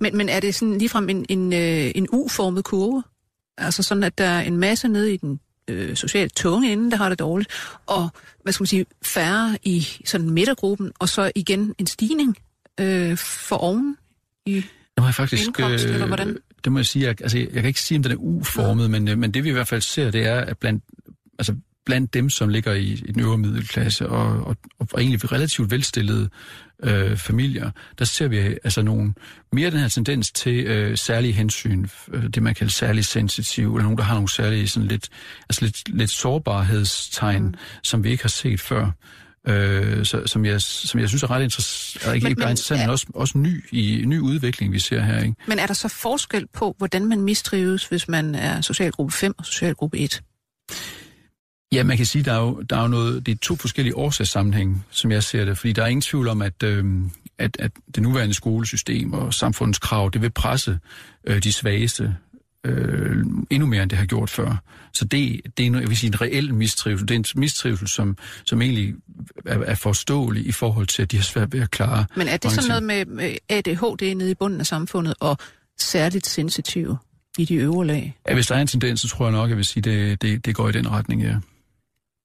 [0.00, 3.02] Men, men er det sådan ligefrem en, en, øh, en U-formet kurve?
[3.58, 6.96] Altså sådan, at der er en masse nede i den øh, socialt tunge ende, der
[6.96, 7.50] har det dårligt,
[7.86, 8.08] og
[8.42, 12.36] hvad skal man sige, færre i sådan midtergruppen, og så igen en stigning
[12.80, 13.96] øh, for oven
[14.46, 14.64] i
[14.96, 15.46] det må jeg faktisk...
[15.46, 16.38] Indkomst, øh, eller hvordan?
[16.64, 17.06] Det må jeg sige.
[17.06, 18.88] Jeg, altså, jeg kan ikke sige, om den er uformet, ja.
[18.88, 20.84] men, øh, men det vi i hvert fald ser, det er, at blandt,
[21.38, 21.54] altså,
[21.86, 26.28] blandt dem, som ligger i, i den øvre middelklasse og, og, og egentlig relativt velstillede
[26.82, 29.14] øh, familier, der ser vi altså nogle,
[29.52, 33.82] mere den her tendens til øh, særlige hensyn, øh, det man kalder særlig sensitiv, eller
[33.82, 35.08] nogen, der har nogle særlige sådan lidt,
[35.48, 37.54] altså lidt, lidt sårbarhedstegn, mm.
[37.82, 38.90] som vi ikke har set før
[39.46, 42.80] øh, så, som, jeg, som jeg synes er ret interessant, ikke, men, ikke bare interessant,
[42.80, 45.22] men også, også ny, i, ny udvikling, vi ser her.
[45.22, 45.34] Ikke?
[45.46, 49.46] Men er der så forskel på, hvordan man mistrives, hvis man er socialgruppe 5 og
[49.46, 50.22] socialgruppe 1?
[51.72, 53.96] Ja, man kan sige, der er jo, der er jo noget, det er to forskellige
[53.96, 56.84] årsagssammenhæng, som jeg ser det, fordi der er ingen tvivl om, at, øh,
[57.38, 60.78] at, at det nuværende skolesystem og samfundets krav, det vil presse
[61.26, 62.16] øh, de svageste
[62.66, 64.62] øh, endnu mere, end det har gjort før.
[64.92, 67.08] Så det, det er jeg vil sige, en reel mistrivsel.
[67.08, 68.94] Det er en mistrivsel, som, som egentlig
[69.46, 72.06] er, er forståelig i forhold til, at de har svært ved at klare...
[72.16, 75.38] Men er det sådan noget med, med ADHD nede i bunden af samfundet, og
[75.78, 76.98] særligt sensitive
[77.38, 78.18] i de øvre lag?
[78.28, 80.22] Ja, hvis der er en tendens, så tror jeg nok, at jeg vil sige, det,
[80.22, 81.36] det, det går i den retning, ja.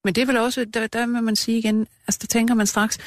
[0.03, 2.67] Men det er vel også, der, der må man sige igen, altså der tænker man
[2.67, 2.97] straks,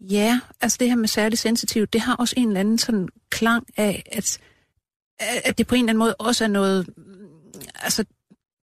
[0.00, 3.66] ja, altså det her med særligt sensitivt, det har også en eller anden sådan klang
[3.76, 4.38] af, at,
[5.18, 6.86] at det på en eller anden måde også er noget,
[7.74, 8.04] altså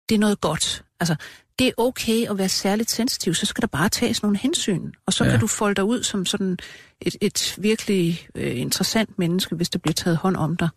[0.09, 0.83] det er noget godt.
[0.99, 1.15] Altså
[1.59, 5.13] det er okay at være særligt sensitiv, så skal der bare tages nogle hensyn, og
[5.13, 5.29] så ja.
[5.29, 6.57] kan du folde dig ud som sådan
[7.01, 10.69] et, et virkelig øh, interessant menneske, hvis der bliver taget hånd om dig.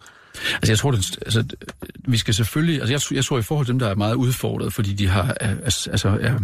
[0.55, 1.45] Altså jeg tror, det, altså,
[2.09, 4.72] vi skal selvfølgelig, altså jeg, jeg tror i forhold til dem, der er meget udfordret,
[4.72, 6.39] fordi de har, altså, er,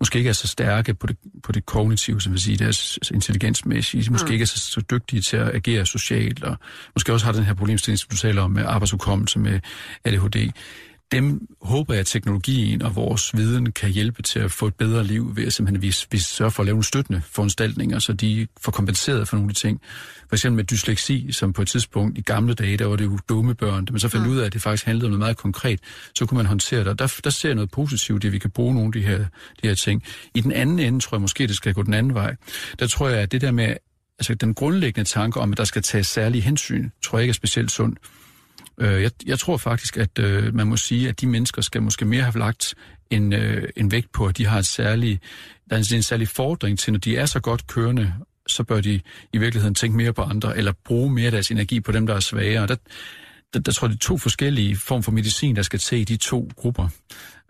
[0.00, 4.10] måske ikke er så stærke på det, på det kognitive, som vil sige, deres intelligensmæssige,
[4.10, 4.32] måske mm.
[4.32, 6.56] ikke er så, så dygtige til at agere socialt, og
[6.96, 9.60] måske også har den her problemstilling, som du taler om med arbejdsudkommelse med
[10.04, 10.50] ADHD
[11.12, 15.04] dem håber jeg, at teknologien og vores viden kan hjælpe til at få et bedre
[15.04, 18.46] liv ved at simpelthen vi, vi sørger for at lave nogle støttende foranstaltninger, så de
[18.60, 19.80] får kompenseret for nogle af de ting.
[20.28, 23.18] For eksempel med dysleksi, som på et tidspunkt i gamle dage, der var det jo
[23.28, 24.32] dumme børn, men så fandt mm.
[24.32, 25.80] ud af, at det faktisk handlede om noget meget konkret,
[26.14, 26.98] så kunne man håndtere det.
[26.98, 29.18] Der, der ser jeg noget positivt, at vi kan bruge nogle af de her,
[29.62, 30.02] de her ting.
[30.34, 32.36] I den anden ende tror jeg måske, det skal gå den anden vej.
[32.78, 33.74] Der tror jeg, at det der med,
[34.18, 37.34] altså den grundlæggende tanke om, at der skal tages særlige hensyn, tror jeg ikke er
[37.34, 37.98] specielt sundt.
[38.78, 42.04] Øh, jeg, jeg tror faktisk, at øh, man må sige, at de mennesker skal måske
[42.04, 42.74] mere have lagt
[43.10, 45.20] en, øh, en vægt på, at de har et særlig,
[45.70, 48.14] der er en særlig fordring til, når de er så godt kørende,
[48.46, 49.00] så bør de
[49.32, 52.14] i virkeligheden tænke mere på andre, eller bruge mere af deres energi på dem, der
[52.14, 52.66] er svagere.
[52.66, 52.76] Der,
[53.54, 56.04] der, der tror jeg, det er to forskellige form for medicin, der skal til i
[56.04, 56.88] de to grupper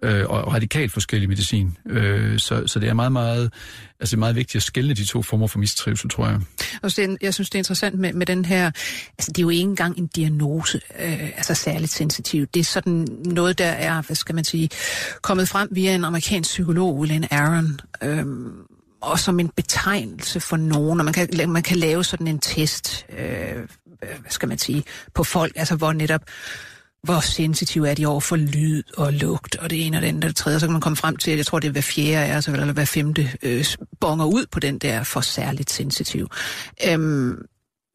[0.02, 1.76] øh, og radikalt forskellig medicin.
[1.88, 3.52] Øh, så, så det er meget, meget,
[4.00, 6.40] altså meget vigtigt at skille de to former for mistrivsel, tror jeg.
[6.82, 8.66] Og så, jeg synes, det er interessant med, med den her,
[9.18, 12.46] altså det er jo ikke engang en diagnose, øh, altså særligt sensitiv.
[12.46, 14.70] Det er sådan noget, der er, hvad skal man sige,
[15.22, 18.26] kommet frem via en amerikansk psykolog, Lynn Aaron, øh,
[19.00, 23.06] og som en betegnelse for nogen, og man kan, man kan lave sådan en test,
[23.18, 23.54] øh,
[23.98, 24.84] hvad skal man sige,
[25.14, 26.22] på folk, altså hvor netop
[27.04, 30.24] hvor sensitive er de over for lyd og lugt, og det ene og det andet
[30.24, 31.80] og det tredje, så kan man komme frem til, at jeg tror, det er hver
[31.80, 33.64] fjerde er, altså, eller hver femte øh,
[34.00, 36.28] bonger ud på den der for særligt sensitiv.
[36.88, 37.46] Øhm,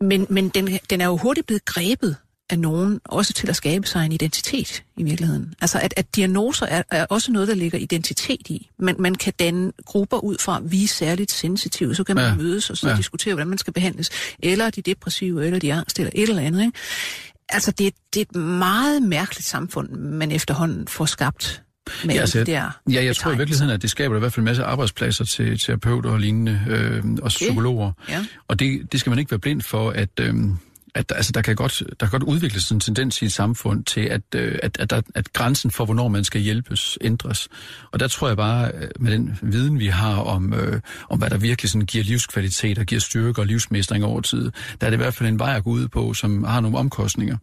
[0.01, 2.15] men men den, den er jo hurtigt blevet grebet
[2.49, 5.53] af nogen, også til at skabe sig en identitet i virkeligheden.
[5.61, 8.69] Altså at, at diagnoser er, er også noget, der ligger identitet i.
[8.79, 12.35] Men man kan danne grupper ud fra, vi er særligt sensitive, så kan man ja.
[12.35, 12.95] mødes og så ja.
[12.95, 14.09] diskutere, hvordan man skal behandles.
[14.39, 16.61] Eller de depressive, eller de angst, eller et eller andet.
[16.61, 16.77] Ikke?
[17.49, 21.63] Altså, det, det er et meget mærkeligt samfund, man efterhånden får skabt
[22.05, 24.41] med ja, altså, der Ja, jeg tror i virkeligheden, at det skaber i hvert fald
[24.41, 27.29] en masse arbejdspladser til terapeuter og lignende, øh, og okay.
[27.29, 27.91] psykologer.
[28.09, 28.25] Ja.
[28.47, 30.09] Og det, det skal man ikke være blind for, at...
[30.19, 30.33] Øh,
[30.95, 34.01] at altså, der, kan godt, der kan godt udvikles en tendens i et samfund til,
[34.01, 37.47] at, øh, at, at, at, at grænsen for, hvornår man skal hjælpes, ændres.
[37.91, 41.29] Og der tror jeg bare, øh, med den viden, vi har om, øh, om hvad
[41.29, 44.97] der virkelig sådan giver livskvalitet og giver styrke og livsmestring over tid, der er det
[44.97, 47.37] i hvert fald en vej at gå ud på, som har nogle omkostninger.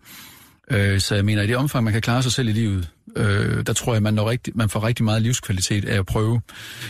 [0.70, 3.66] Øh, så jeg mener, i det omfang, man kan klare sig selv i livet, øh,
[3.66, 6.40] der tror jeg, man, når rigtig, man får rigtig meget livskvalitet af at prøve.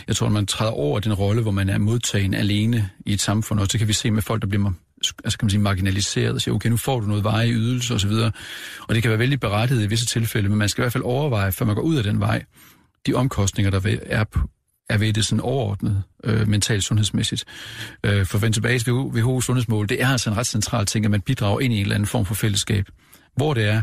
[0.07, 3.21] Jeg tror, at man træder over den rolle, hvor man er modtagen alene i et
[3.21, 4.61] samfund, og så kan vi se med folk, der bliver
[5.23, 8.11] altså kan man sige, marginaliseret og siger, okay, nu får du noget veje ydelse osv.
[8.11, 8.31] Og,
[8.87, 11.03] og det kan være vældig berettiget i visse tilfælde, men man skal i hvert fald
[11.03, 12.43] overveje, før man går ud af den vej,
[13.07, 14.23] de omkostninger, der er,
[14.89, 17.45] er ved det sådan overordnet øh, mentalt sundhedsmæssigt.
[18.03, 21.05] Øh, for at vende tilbage til WHO sundhedsmål, det er altså en ret central ting,
[21.05, 22.85] at man bidrager ind i en eller anden form for fællesskab.
[23.35, 23.81] Hvor det er,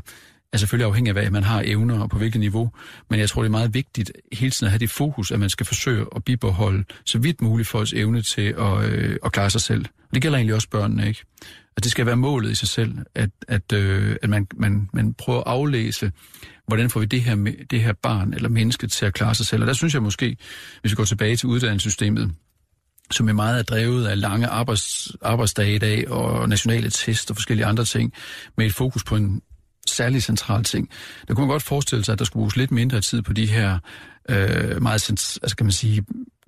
[0.54, 2.70] er selvfølgelig afhængig af, hvad man har evner og på hvilket niveau.
[3.10, 5.50] Men jeg tror, det er meget vigtigt hele tiden at have det fokus, at man
[5.50, 9.60] skal forsøge at bibeholde så vidt muligt folks evne til at, øh, at klare sig
[9.60, 9.84] selv.
[9.84, 11.24] Og det gælder egentlig også børnene, ikke?
[11.76, 15.14] At det skal være målet i sig selv, at, at, øh, at man, man, man
[15.14, 16.12] prøver at aflæse,
[16.66, 19.62] hvordan får vi det her, det her barn eller menneske til at klare sig selv.
[19.62, 20.36] Og der synes jeg måske,
[20.80, 22.34] hvis vi går tilbage til uddannelsessystemet,
[23.10, 27.36] som er meget er drevet af lange arbejds, arbejdsdage i dag, og nationale test og
[27.36, 28.12] forskellige andre ting,
[28.56, 29.42] med et fokus på en
[29.90, 30.88] særlig central ting.
[31.28, 33.46] Der kunne man godt forestille sig, at der skulle bruges lidt mindre tid på de
[33.46, 33.78] her
[34.28, 35.10] øh, meget,
[35.42, 36.04] altså kan man sige,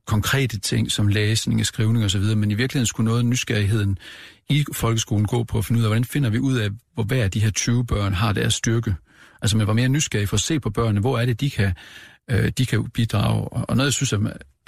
[0.07, 3.99] konkrete ting som læsning, skrivning osv., men i virkeligheden skulle noget af nysgerrigheden
[4.49, 7.25] i folkeskolen gå på at finde ud af, hvordan finder vi ud af, hvor hver
[7.25, 8.95] af de her 20 børn har deres styrke.
[9.43, 11.73] Altså man var mere nysgerrig for at se på børnene, hvor er det, de kan,
[12.31, 13.49] øh, de kan bidrage.
[13.49, 14.19] Og noget, jeg synes er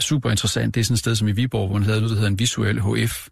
[0.01, 2.17] super interessant, det er sådan et sted som i Viborg, hvor man havde noget, der
[2.17, 3.29] hedder en visuel HF,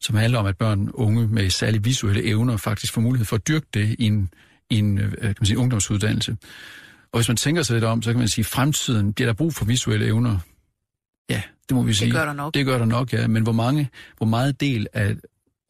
[0.00, 3.48] som handler om, at børn unge med særlige visuelle evner faktisk får mulighed for at
[3.48, 4.30] dyrke det i en
[4.70, 6.36] en øh, kan man sige, ungdomsuddannelse.
[7.12, 9.34] Og hvis man tænker sig lidt om, så kan man sige, at fremtiden bliver der
[9.34, 10.38] brug for visuelle evner.
[11.30, 12.06] Ja, det må vi sige.
[12.06, 12.54] Det gør der nok.
[12.54, 13.26] Det gør der nok, ja.
[13.26, 15.16] Men hvor, mange, hvor meget del af,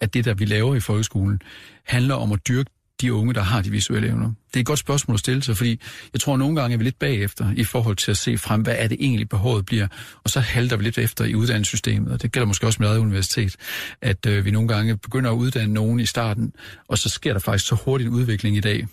[0.01, 1.41] af det, der vi laver i folkeskolen,
[1.85, 2.71] handler om at dyrke
[3.01, 4.27] de unge, der har de visuelle evner?
[4.27, 5.81] Det er et godt spørgsmål at stille sig, fordi
[6.13, 8.63] jeg tror, at nogle gange er vi lidt bagefter i forhold til at se frem,
[8.63, 9.87] hvad er det egentlig behovet bliver,
[10.25, 12.99] og så halter vi lidt efter i uddannelsessystemet, og det gælder måske også med eget
[12.99, 13.57] universitet,
[14.03, 16.53] at øh, vi nogle gange begynder at uddanne nogen i starten,
[16.89, 18.87] og så sker der faktisk så hurtig en udvikling i dag,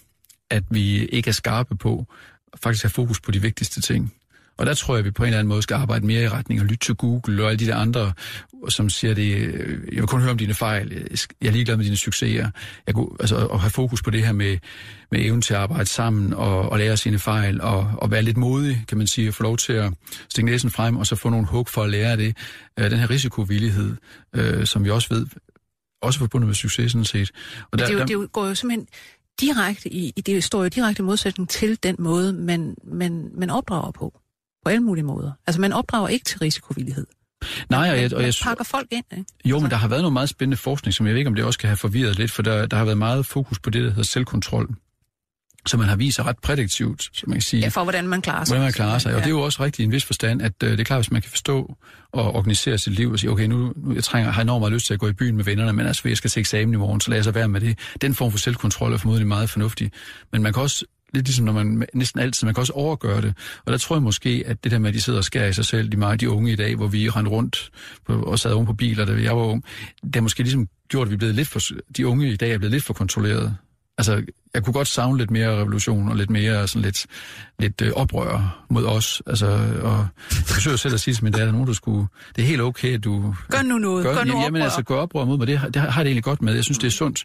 [0.50, 2.06] at vi ikke er skarpe på
[2.64, 4.14] faktisk have fokus på de vigtigste ting.
[4.58, 6.28] Og der tror jeg, at vi på en eller anden måde skal arbejde mere i
[6.28, 8.14] retning og lytte til Google og alle de der andre,
[8.70, 11.08] som siger det, øh, jeg vil kun høre om dine fejl,
[11.42, 12.50] jeg er ligeglad med dine succeser.
[12.88, 14.58] Jeg kunne, altså, at have fokus på det her med,
[15.12, 18.38] med evnen til at arbejde sammen og, og lære sine fejl og, og være lidt
[18.38, 19.94] modig, kan man sige, og få lov til at
[20.30, 22.38] stikke næsen frem og så få nogle hug for at lære det.
[22.80, 23.96] Øh, den her risikovillighed,
[24.36, 25.28] øh, som vi også ved,
[26.02, 27.32] også forbundet med succesen set.
[27.72, 28.88] Og der, det, jo, det går jo simpelthen
[29.42, 33.92] direkte i, det står jo direkte i modsætning til den måde, man, man, man opdrager
[33.92, 34.20] på
[34.66, 35.32] på alle mulige måder.
[35.48, 37.08] Altså, man opdrager ikke til risikovillighed.
[37.70, 39.26] Nej, og jeg, og jeg, pakker folk ind, ikke?
[39.46, 41.46] Jo, men der har været noget meget spændende forskning, som jeg ved ikke, om det
[41.46, 43.90] også kan have forvirret lidt, for der, der har været meget fokus på det, der
[43.90, 44.76] hedder selvkontrol
[45.68, 47.62] som man har vist sig ret prædiktivt, som man kan sige.
[47.62, 48.54] Ja, for hvordan man klarer sig.
[48.54, 49.16] Hvordan man klarer sig.
[49.16, 51.00] Og det er jo også rigtigt i en vis forstand, at øh, det er klart,
[51.00, 51.76] hvis man kan forstå
[52.14, 54.86] og organisere sit liv og sige, okay, nu, nu jeg trænger, har enormt meget lyst
[54.86, 57.02] til at gå i byen med vennerne, men altså, jeg skal til eksamen i morgen,
[57.02, 57.80] så lad jeg så være med det.
[58.02, 59.92] Den form for selvkontrol er formodentlig meget fornuftig.
[60.32, 60.86] Men man kan også
[61.16, 63.34] lidt ligesom når man næsten altid, man kan også overgøre det.
[63.66, 65.54] Og der tror jeg måske, at det der med, at de sidder og skærer i
[65.54, 67.72] sig selv, de meget de unge i dag, hvor vi rendte rundt
[68.06, 69.64] på, og sad oven på biler, da jeg var ung,
[70.04, 71.60] det har måske ligesom gjort, at vi blev blevet lidt for,
[71.98, 73.58] de unge i dag er blevet lidt for kontrolleret.
[73.98, 74.24] Altså,
[74.56, 77.06] jeg kunne godt savne lidt mere revolution og lidt mere sådan lidt,
[77.60, 79.22] lidt øh, oprør mod os.
[79.28, 79.48] Altså,
[79.82, 82.62] og jeg forsøger selv at sige til min datter, nu du skulle, det er helt
[82.62, 83.36] okay, at du...
[83.50, 86.04] Gør nu noget, gør, gør nu jamen, altså, gør oprør mod mig, det, det har
[86.04, 86.54] det egentlig godt med.
[86.54, 87.24] Jeg synes, det er sundt,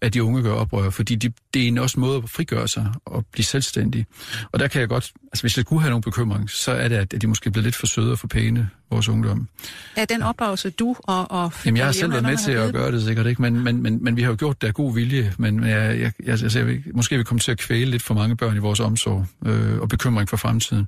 [0.00, 2.86] at de unge gør oprør, fordi de, det er en også måde at frigøre sig
[3.04, 4.06] og blive selvstændige.
[4.52, 6.96] Og der kan jeg godt, altså hvis jeg kunne have nogen bekymring, så er det,
[6.96, 9.48] at de måske bliver lidt for søde og for pæne, vores ungdom.
[9.96, 11.30] Er den opdragelse, du og...
[11.30, 13.42] og Jamen, jeg har selv været med til at gøre det sikkert, ikke?
[13.42, 16.12] Men, men, men, men vi har jo gjort det af god vilje, men jeg, jeg,
[16.26, 18.80] jeg, jeg, jeg, måske vi kommer til at kvæle lidt for mange børn i vores
[18.80, 20.86] omsorg øh, og bekymring for fremtiden.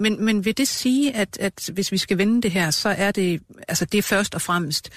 [0.00, 3.12] Men, men vil det sige, at, at hvis vi skal vende det her, så er
[3.12, 4.90] det, altså det er først og fremmest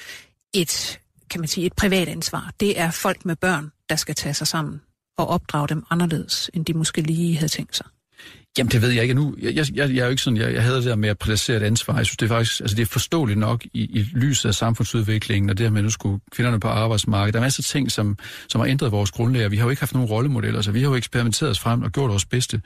[0.54, 2.52] et, kan man sige, et privat ansvar.
[2.60, 4.82] Det er folk med børn, der skal tage sig sammen
[5.18, 7.86] og opdrage dem anderledes, end de måske lige havde tænkt sig.
[8.58, 9.36] Jamen, det ved jeg ikke nu.
[9.42, 11.18] Jeg, jeg, jeg, jeg er jo ikke sådan, jeg, jeg havde det der med at
[11.18, 11.98] placere et ansvar.
[11.98, 15.50] Jeg synes, det er faktisk, altså det er forståeligt nok i, i lyset af samfundsudviklingen,
[15.50, 17.34] og det her med, at nu skulle kvinderne på arbejdsmarkedet.
[17.34, 18.18] Der er masser af ting, som,
[18.50, 20.90] som har ændret vores grundlag, vi har jo ikke haft nogen rollemodeller, så vi har
[20.90, 22.62] jo eksperimenteret os frem og gjort vores bedste.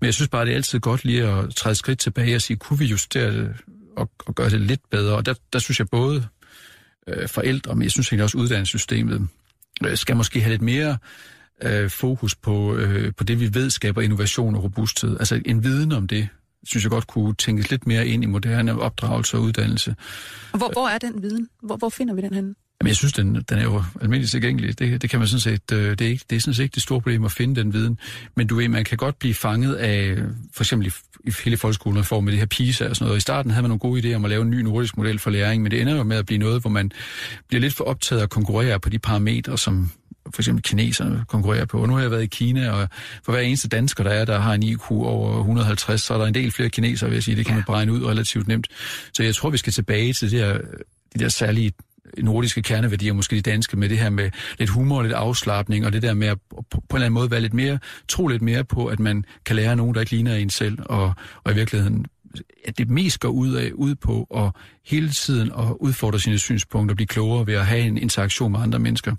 [0.00, 2.56] Men jeg synes bare, det er altid godt lige at træde skridt tilbage og sige,
[2.56, 3.54] kunne vi justere det
[3.96, 5.16] og, og gøre det lidt bedre?
[5.16, 6.26] Og der, der synes jeg både
[7.08, 9.28] øh, forældre, men jeg synes egentlig også uddannelsessystemet,
[9.86, 10.98] øh, skal måske have lidt mere
[11.64, 15.16] øh, fokus på, øh, på det, vi ved skaber innovation og robusthed.
[15.18, 16.28] Altså en viden om det,
[16.64, 19.94] synes jeg godt kunne tænkes lidt mere ind i moderne opdragelse og uddannelse.
[20.50, 21.48] Hvor, hvor er den viden?
[21.62, 22.54] Hvor, hvor finder vi den henne?
[22.80, 24.78] Jamen, jeg synes, den, den er jo almindeligt tilgængelig.
[24.78, 26.74] Det, det kan man sådan set, øh, det er, ikke, det er sådan set ikke
[26.74, 27.98] det store problem at finde den viden.
[28.36, 30.16] Men du ved, man kan godt blive fanget af,
[30.54, 30.90] for eksempel i,
[31.24, 33.18] i hele folkeskolen, for med det her PISA og sådan noget.
[33.18, 35.30] I starten havde man nogle gode idéer om at lave en ny nordisk model for
[35.30, 36.90] læring, men det ender jo med at blive noget, hvor man
[37.48, 39.90] bliver lidt for optaget at konkurrere på de parametre, som
[40.34, 41.78] for eksempel kineserne konkurrerer på.
[41.78, 42.88] Og nu har jeg været i Kina, og
[43.24, 46.26] for hver eneste dansker, der er, der har en IQ over 150, så er der
[46.26, 47.36] en del flere kinesere, vil jeg sige.
[47.36, 48.66] Det kan man regne ud relativt nemt.
[49.14, 50.52] Så jeg tror, vi skal tilbage til det her,
[51.14, 51.72] de der særlige
[52.18, 56.02] nordiske kerneværdier, måske de danske, med det her med lidt humor, lidt afslappning, og det
[56.02, 58.64] der med at på, på en eller anden måde være lidt mere, tro lidt mere
[58.64, 61.12] på, at man kan lære nogen, der ikke ligner en selv, og,
[61.44, 62.06] og i virkeligheden
[62.64, 64.50] at det mest går ud, af, ud på at
[64.86, 68.60] hele tiden at udfordre sine synspunkter og blive klogere ved at have en interaktion med
[68.60, 69.12] andre mennesker.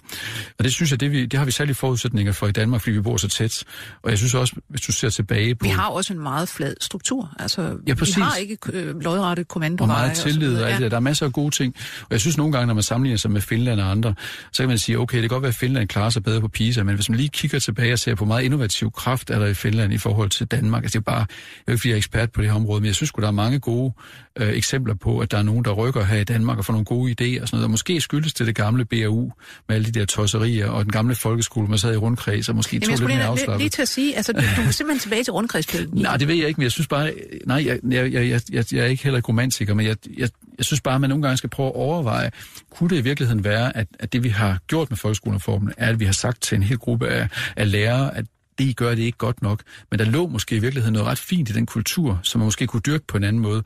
[0.58, 2.96] Og det synes jeg, det, vi, det har vi særlige forudsætninger for i Danmark, fordi
[2.96, 3.64] vi bor så tæt.
[4.04, 5.64] Og jeg synes også, hvis du ser tilbage på...
[5.64, 7.34] Vi har også en meget flad struktur.
[7.40, 8.18] Altså, ja, præcis.
[8.18, 9.96] Vi har ikke øh, lodrette kommandoveje.
[9.96, 10.84] Og meget tillid og, og alt ja.
[10.84, 10.98] det der.
[10.98, 11.76] er masser af gode ting.
[12.02, 14.16] Og jeg synes nogle gange, når man sammenligner sig med Finland og andre,
[14.52, 16.48] så kan man sige, okay, det kan godt være, at Finland klarer sig bedre på
[16.48, 19.46] PISA, men hvis man lige kigger tilbage og ser på meget innovativ kraft, er der
[19.46, 20.84] i Finland i forhold til Danmark.
[20.84, 21.26] Altså, det er bare, jeg
[21.68, 23.32] er ikke, fordi jeg er ekspert på det her område, men jeg synes der er
[23.32, 23.94] mange gode
[24.40, 26.86] øh, eksempler på, at der er nogen, der rykker her i Danmark og får nogle
[26.86, 27.64] gode idéer og sådan noget.
[27.64, 29.32] Og måske skyldes det det gamle BAU
[29.68, 32.76] med alle de der tosserier og den gamle folkeskole, man sad i rundkreds og måske
[32.76, 33.62] Jamen, tog lidt mere afslappet.
[33.62, 35.90] Lige til at sige, altså du, du er simpelthen tilbage til rundkredspælen.
[35.94, 37.14] Nej, det ved jeg ikke, men jeg synes bare,
[37.46, 40.82] nej, jeg, jeg, jeg, jeg, jeg er ikke heller romantiker, men jeg, jeg, jeg synes
[40.82, 42.32] bare, at man nogle gange skal prøve at overveje,
[42.70, 46.00] kunne det i virkeligheden være, at, at det vi har gjort med folkeskolereformen, er, at
[46.00, 48.26] vi har sagt til en hel gruppe af, af lærere, at
[48.58, 49.64] det I gør, det ikke godt nok.
[49.92, 52.68] Men der lå måske i virkeligheden noget ret fint i den kultur, som man måske
[52.68, 53.64] kunne dyrke på en anden måde.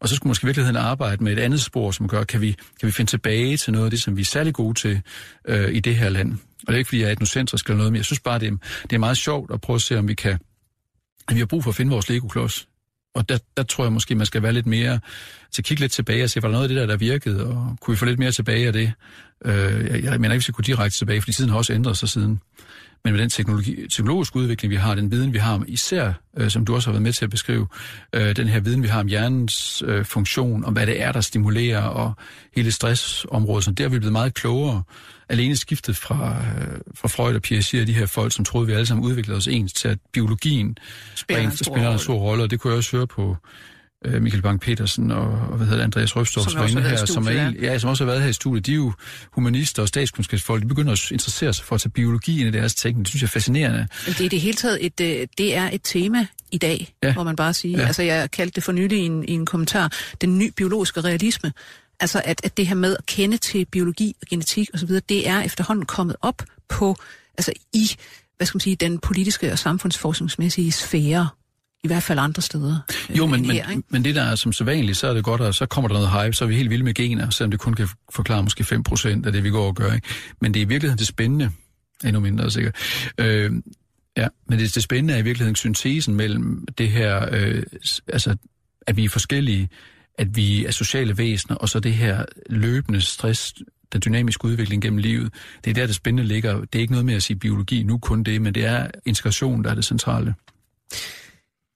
[0.00, 2.56] Og så skulle måske i virkeligheden arbejde med et andet spor, som gør, kan vi,
[2.80, 5.00] kan vi finde tilbage til noget af det, som vi er særlig gode til
[5.48, 6.32] øh, i det her land.
[6.32, 8.48] Og det er ikke, fordi jeg er etnocentrisk eller noget, men jeg synes bare, det
[8.48, 10.38] er, det er meget sjovt at prøve at se, om vi kan...
[11.28, 12.66] At vi har brug for at finde vores Lego-klods
[13.14, 15.00] og der, der tror jeg måske, man skal være lidt mere,
[15.44, 17.76] altså kigge lidt tilbage og se, var der noget af det der, der virkede, og
[17.80, 18.92] kunne vi få lidt mere tilbage af det?
[19.44, 21.98] Øh, jeg, jeg mener ikke, vi skal gå direkte tilbage, fordi tiden har også ændret
[21.98, 22.40] sig siden.
[23.04, 26.64] Men med den teknologi, teknologiske udvikling, vi har, den viden, vi har, især, øh, som
[26.64, 27.66] du også har været med til at beskrive,
[28.12, 31.20] øh, den her viden, vi har om hjernens øh, funktion, om hvad det er, der
[31.20, 32.12] stimulerer, og
[32.56, 34.82] hele stressområdet, så der er vi blevet meget klogere.
[35.28, 38.72] Alene skiftet fra, øh, fra Freud og Piaget og de her folk, som troede, vi
[38.72, 40.76] alle sammen udviklede os ens, til at biologien
[41.14, 43.36] Spiller en en stor rolle, og det kunne jeg også høre på
[44.04, 47.52] øh, Michael Bang-Petersen og, og hvad hedder det, Andreas Røfstorff, Som også her, som, er,
[47.62, 48.66] ja, som også har været her i studiet.
[48.66, 48.92] De er jo
[49.32, 50.62] humanister og statskundskabsfolk.
[50.62, 53.04] De begynder at interessere sig for at tage biologi ind i deres tænkning.
[53.04, 53.78] Det synes jeg er fascinerende.
[54.06, 56.94] Men det er i det hele taget et, øh, det er et tema i dag,
[57.02, 57.14] Ja.
[57.14, 57.74] må man bare sige.
[57.74, 57.80] Ja.
[57.80, 57.86] Ja.
[57.86, 61.52] Altså, jeg kaldte det for nylig i en, i en kommentar, den ny biologiske realisme.
[62.00, 65.40] Altså, at, at det her med at kende til biologi og genetik osv., det er
[65.40, 66.96] efterhånden kommet op på,
[67.38, 67.90] altså i,
[68.36, 71.28] hvad skal man sige, den politiske og samfundsforskningsmæssige sfære.
[71.84, 72.78] I hvert fald andre steder.
[73.10, 73.82] øh, Jo, men, men, her, ikke?
[73.88, 75.94] men det der er som så vanligt, så er det godt, at så kommer der
[75.94, 78.64] noget hype, så er vi helt vilde med gener, selvom det kun kan forklare måske
[78.64, 79.92] 5% af det, vi går og gør.
[79.92, 80.08] Ikke?
[80.40, 81.50] Men det er i virkeligheden det spændende,
[82.04, 82.76] endnu mindre sikkert.
[83.18, 83.52] Øh,
[84.16, 87.62] ja, men det, det spændende er i virkeligheden syntesen mellem det her, øh,
[88.08, 88.36] altså
[88.86, 89.68] at vi er forskellige,
[90.18, 93.54] at vi er sociale væsener, og så det her løbende stress,
[93.92, 95.34] den dynamiske udvikling gennem livet.
[95.64, 96.60] Det er der, det spændende ligger.
[96.60, 99.64] Det er ikke noget med at sige biologi, nu kun det, men det er integration,
[99.64, 100.34] der er det centrale.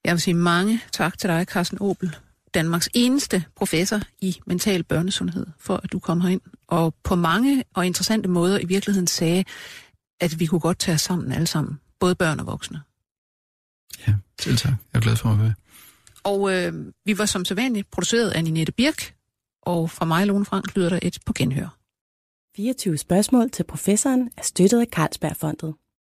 [0.07, 2.15] Jeg vil sige mange tak til dig, Carsten Opel,
[2.53, 7.85] Danmarks eneste professor i mental børnesundhed, for at du kom herind, og på mange og
[7.85, 9.43] interessante måder i virkeligheden sagde,
[10.19, 12.81] at vi kunne godt tage os sammen alle sammen, både børn og voksne.
[14.07, 14.73] Ja, selv tak.
[14.93, 15.53] Jeg er glad for at være.
[16.23, 16.73] Og øh,
[17.05, 19.15] vi var som sædvanligt produceret af Ninette Birk,
[19.61, 21.77] og fra mig, Lone Frank, lyder der et på genhør.
[22.55, 25.73] 24 spørgsmål til professoren er støttet af Carlsbergfondet.